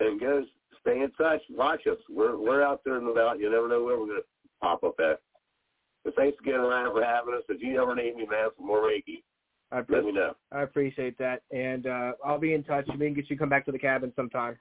[0.00, 0.44] and guys,
[0.80, 1.40] stay in touch.
[1.50, 1.98] Watch us.
[2.08, 3.38] We're we're out there and about.
[3.38, 4.20] You never know where we're gonna
[4.60, 5.20] pop up at.
[6.04, 7.42] But thanks again, Ryan, for having us.
[7.48, 9.22] If you ever need me, man, for more Reiki,
[9.70, 10.34] I let me know.
[10.50, 12.86] I appreciate that, and uh, I'll be in touch.
[12.88, 14.58] We can get you come back to the cabin sometime.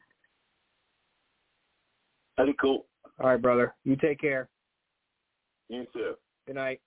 [2.38, 2.86] That'd be cool.
[3.20, 3.76] All right, brother.
[3.84, 4.50] You take care.
[5.70, 6.14] You too.
[6.48, 6.82] Good night.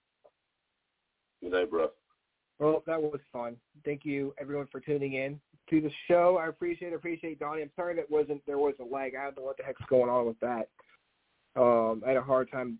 [1.42, 1.88] Good night, bro.
[2.58, 3.56] Well, that was fun.
[3.84, 5.40] Thank you, everyone, for tuning in
[5.70, 6.38] to the show.
[6.40, 6.96] I appreciate it.
[6.96, 7.62] Appreciate Donnie.
[7.62, 9.14] I'm sorry that wasn't there was a lag.
[9.14, 10.68] I don't know what the heck's going on with that.
[11.56, 12.78] Um, I had a hard time,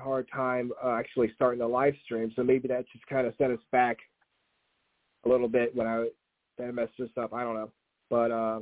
[0.00, 2.32] hard time uh, actually starting the live stream.
[2.34, 3.98] So maybe that just kind of set us back
[5.24, 6.08] a little bit when I
[6.58, 7.32] that messed us up.
[7.34, 7.70] I don't know,
[8.10, 8.60] but uh,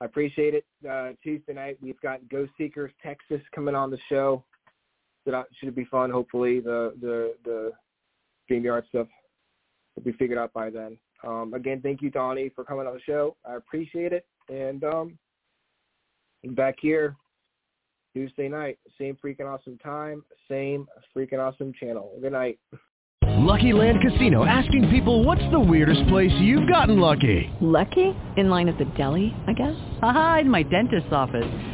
[0.00, 0.64] I appreciate it.
[0.88, 4.44] Uh, Tuesday night we've got Ghost Seekers Texas coming on the show
[5.26, 6.10] that should be fun.
[6.10, 7.72] Hopefully, the the the
[8.48, 9.08] StreamYard stuff
[9.96, 10.98] will be figured out by then.
[11.26, 13.36] Um, again, thank you, Donnie, for coming on the show.
[13.44, 14.26] I appreciate it.
[14.48, 15.18] And um,
[16.50, 17.16] back here
[18.14, 22.12] Tuesday night, same freaking awesome time, same freaking awesome channel.
[22.20, 22.58] Good night.
[23.26, 27.50] Lucky Land Casino asking people what's the weirdest place you've gotten lucky?
[27.60, 28.14] Lucky?
[28.36, 29.74] In line at the deli, I guess?
[30.02, 31.73] Aha, in my dentist's office.